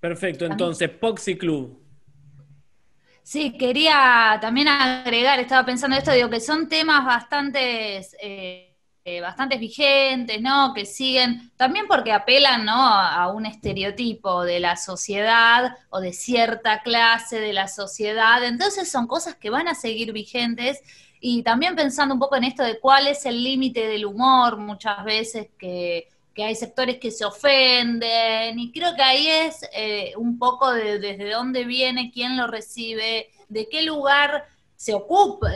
Perfecto, 0.00 0.46
entonces, 0.46 0.88
Poxy 0.88 1.36
Club. 1.36 1.78
Sí, 3.22 3.56
quería 3.58 4.38
también 4.40 4.66
agregar, 4.68 5.38
estaba 5.38 5.66
pensando 5.66 5.96
esto, 5.96 6.10
digo 6.10 6.30
que 6.30 6.40
son 6.40 6.68
temas 6.68 7.04
bastante, 7.04 8.00
eh, 8.22 8.69
eh, 9.04 9.20
bastante 9.20 9.56
vigentes, 9.56 10.40
¿no? 10.40 10.72
Que 10.74 10.84
siguen, 10.84 11.50
también 11.56 11.86
porque 11.88 12.12
apelan, 12.12 12.64
¿no? 12.64 12.72
A 12.74 13.32
un 13.32 13.46
estereotipo 13.46 14.44
de 14.44 14.60
la 14.60 14.76
sociedad 14.76 15.76
o 15.88 16.00
de 16.00 16.12
cierta 16.12 16.82
clase 16.82 17.40
de 17.40 17.52
la 17.52 17.68
sociedad. 17.68 18.44
Entonces 18.44 18.90
son 18.90 19.06
cosas 19.06 19.36
que 19.36 19.50
van 19.50 19.68
a 19.68 19.74
seguir 19.74 20.12
vigentes 20.12 20.80
y 21.20 21.42
también 21.42 21.76
pensando 21.76 22.14
un 22.14 22.20
poco 22.20 22.36
en 22.36 22.44
esto 22.44 22.62
de 22.62 22.78
cuál 22.78 23.06
es 23.06 23.26
el 23.26 23.42
límite 23.42 23.86
del 23.86 24.06
humor, 24.06 24.56
muchas 24.56 25.04
veces 25.04 25.48
que 25.58 26.08
que 26.34 26.44
hay 26.44 26.54
sectores 26.54 26.98
que 26.98 27.10
se 27.10 27.24
ofenden, 27.24 28.58
y 28.58 28.72
creo 28.72 28.94
que 28.94 29.02
ahí 29.02 29.28
es 29.28 29.68
eh, 29.72 30.12
un 30.16 30.38
poco 30.38 30.72
de, 30.72 30.98
desde 30.98 31.30
dónde 31.30 31.64
viene, 31.64 32.12
quién 32.12 32.36
lo 32.36 32.46
recibe, 32.46 33.30
de 33.48 33.68
qué 33.68 33.82
lugar 33.82 34.46
se 34.80 34.94
ocupa, 34.94 35.50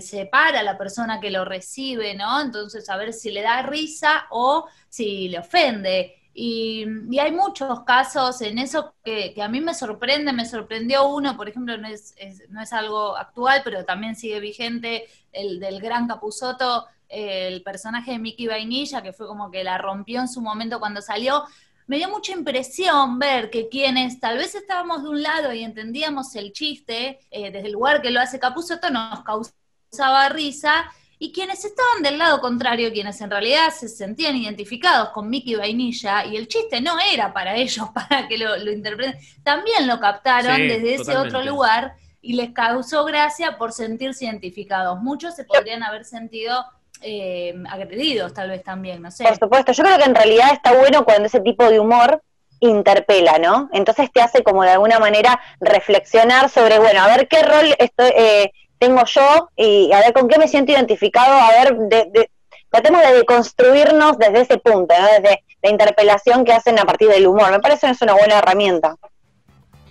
se 0.00 0.24
para 0.24 0.62
la 0.62 0.78
persona 0.78 1.20
que 1.20 1.30
lo 1.30 1.44
recibe, 1.44 2.14
¿no? 2.14 2.40
Entonces, 2.40 2.88
a 2.88 2.96
ver 2.96 3.12
si 3.12 3.30
le 3.30 3.42
da 3.42 3.60
risa 3.60 4.26
o 4.30 4.68
si 4.88 5.28
le 5.28 5.38
ofende. 5.38 6.16
Y, 6.32 6.86
hay 7.18 7.30
muchos 7.30 7.84
casos 7.84 8.40
en 8.40 8.56
eso 8.56 8.94
que, 9.04 9.34
a 9.42 9.48
mí 9.48 9.60
me 9.60 9.74
sorprende, 9.74 10.32
me 10.32 10.46
sorprendió 10.46 11.08
uno, 11.08 11.36
por 11.36 11.50
ejemplo, 11.50 11.76
no 11.76 11.88
es, 11.88 12.14
no 12.48 12.62
es 12.62 12.72
algo 12.72 13.18
actual, 13.18 13.60
pero 13.64 13.84
también 13.84 14.16
sigue 14.16 14.40
vigente, 14.40 15.04
el 15.30 15.60
del 15.60 15.78
gran 15.82 16.08
Capuzoto, 16.08 16.86
el 17.10 17.62
personaje 17.62 18.12
de 18.12 18.18
Mickey 18.18 18.46
Vainilla, 18.46 19.02
que 19.02 19.12
fue 19.12 19.26
como 19.26 19.50
que 19.50 19.62
la 19.62 19.76
rompió 19.76 20.22
en 20.22 20.28
su 20.28 20.40
momento 20.40 20.80
cuando 20.80 21.02
salió, 21.02 21.44
me 21.90 21.96
dio 21.96 22.08
mucha 22.08 22.30
impresión 22.30 23.18
ver 23.18 23.50
que 23.50 23.68
quienes 23.68 24.20
tal 24.20 24.38
vez 24.38 24.54
estábamos 24.54 25.02
de 25.02 25.08
un 25.08 25.22
lado 25.24 25.52
y 25.52 25.64
entendíamos 25.64 26.36
el 26.36 26.52
chiste, 26.52 27.18
eh, 27.32 27.50
desde 27.50 27.66
el 27.66 27.72
lugar 27.72 28.00
que 28.00 28.12
lo 28.12 28.20
hace 28.20 28.38
Capuzoto, 28.38 28.90
nos 28.90 29.24
causaba 29.24 30.28
risa, 30.28 30.84
y 31.18 31.32
quienes 31.32 31.64
estaban 31.64 32.04
del 32.04 32.16
lado 32.16 32.40
contrario, 32.40 32.92
quienes 32.92 33.20
en 33.20 33.28
realidad 33.28 33.70
se 33.76 33.88
sentían 33.88 34.36
identificados 34.36 35.08
con 35.08 35.28
Mickey 35.28 35.56
Vainilla, 35.56 36.24
y 36.26 36.36
el 36.36 36.46
chiste 36.46 36.80
no 36.80 36.96
era 37.12 37.32
para 37.32 37.56
ellos, 37.56 37.88
para 37.92 38.28
que 38.28 38.38
lo, 38.38 38.56
interpreten, 38.70 39.18
también 39.42 39.88
lo 39.88 39.98
captaron 39.98 40.58
desde 40.58 40.94
ese 40.94 41.16
otro 41.16 41.42
lugar 41.42 41.96
y 42.22 42.34
les 42.34 42.52
causó 42.52 43.04
gracia 43.04 43.58
por 43.58 43.72
sentirse 43.72 44.26
identificados. 44.26 45.00
Muchos 45.00 45.34
se 45.34 45.42
podrían 45.42 45.82
haber 45.82 46.04
sentido 46.04 46.64
eh, 47.02 47.54
agredidos 47.68 48.34
tal 48.34 48.50
vez 48.50 48.62
también, 48.62 49.02
no 49.02 49.10
sé. 49.10 49.24
Por 49.24 49.38
supuesto, 49.38 49.72
yo 49.72 49.84
creo 49.84 49.98
que 49.98 50.04
en 50.04 50.14
realidad 50.14 50.50
está 50.52 50.72
bueno 50.72 51.04
cuando 51.04 51.26
ese 51.26 51.40
tipo 51.40 51.68
de 51.68 51.80
humor 51.80 52.22
interpela, 52.60 53.38
¿no? 53.38 53.70
Entonces 53.72 54.10
te 54.12 54.20
hace 54.20 54.42
como 54.42 54.62
de 54.62 54.70
alguna 54.70 54.98
manera 54.98 55.40
reflexionar 55.60 56.50
sobre, 56.50 56.78
bueno, 56.78 57.02
a 57.02 57.08
ver 57.08 57.26
qué 57.28 57.42
rol 57.42 57.74
estoy, 57.78 58.12
eh, 58.16 58.52
tengo 58.78 59.04
yo 59.04 59.48
y 59.56 59.92
a 59.92 60.00
ver 60.00 60.12
con 60.12 60.28
qué 60.28 60.38
me 60.38 60.48
siento 60.48 60.72
identificado, 60.72 61.32
a 61.32 61.50
ver, 61.50 61.76
de, 61.76 62.30
tratemos 62.70 63.02
de 63.02 63.14
deconstruirnos 63.14 64.18
desde 64.18 64.40
ese 64.40 64.58
punto. 64.58 64.94
Desde 64.94 65.42
la 65.62 65.70
interpelación 65.70 66.44
que 66.44 66.52
hacen 66.52 66.78
a 66.78 66.84
partir 66.84 67.08
del 67.08 67.26
humor. 67.26 67.50
Me 67.50 67.60
parece 67.60 67.86
que 67.86 67.92
es 67.92 68.02
una 68.02 68.14
buena 68.14 68.38
herramienta. 68.38 68.96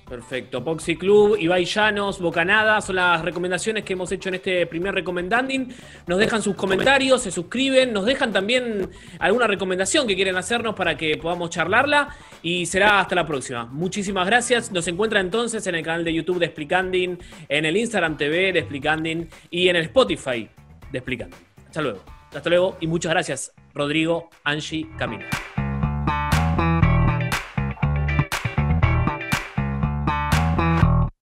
Perfecto. 0.10 0.64
Poxy 0.64 0.96
Club, 0.96 1.38
Ibai 1.40 1.66
Llanos, 1.66 2.20
Bocanada, 2.20 2.82
son 2.82 2.96
las 2.96 3.22
recomendaciones 3.24 3.84
que 3.84 3.94
hemos 3.94 4.12
hecho 4.12 4.30
en 4.30 4.36
este 4.36 4.66
primer 4.66 4.96
recomendanding. 4.96 5.72
Nos 6.08 6.18
dejan 6.18 6.42
sus 6.42 6.56
comentarios, 6.56 7.22
se 7.22 7.30
suscriben, 7.30 7.94
nos 7.94 8.06
dejan 8.06 8.34
también 8.34 8.90
alguna 9.20 9.46
recomendación 9.46 10.08
que 10.08 10.16
quieren 10.16 10.36
hacernos 10.36 10.74
para 10.74 10.98
que 10.98 11.16
podamos 11.18 11.52
charlarla 11.52 12.10
y 12.42 12.66
será 12.66 13.00
hasta 13.00 13.14
la 13.14 13.26
próxima. 13.28 13.66
Muchísimas 13.66 14.26
gracias. 14.26 14.72
Nos 14.72 14.88
encuentra 14.88 15.20
entonces 15.20 15.66
en 15.68 15.76
el 15.76 15.84
canal 15.84 16.04
de 16.04 16.12
YouTube 16.12 16.40
de 16.40 16.46
Explicanding, 16.48 17.20
en 17.48 17.66
el 17.66 17.78
Instagram 17.78 18.18
TV 18.18 18.52
de 18.52 18.60
Explicanding 18.60 19.30
y 19.52 19.70
en 19.70 19.76
el 19.76 19.84
Spotify 19.84 20.50
de 20.92 20.98
Explicanding. 20.98 21.40
Hasta 21.68 21.82
luego. 21.84 22.04
Hasta 22.34 22.50
luego 22.50 22.78
y 22.80 22.88
muchas 22.88 23.12
gracias, 23.12 23.54
Rodrigo, 23.76 24.30
Angie, 24.44 24.88
Camila. 24.98 25.28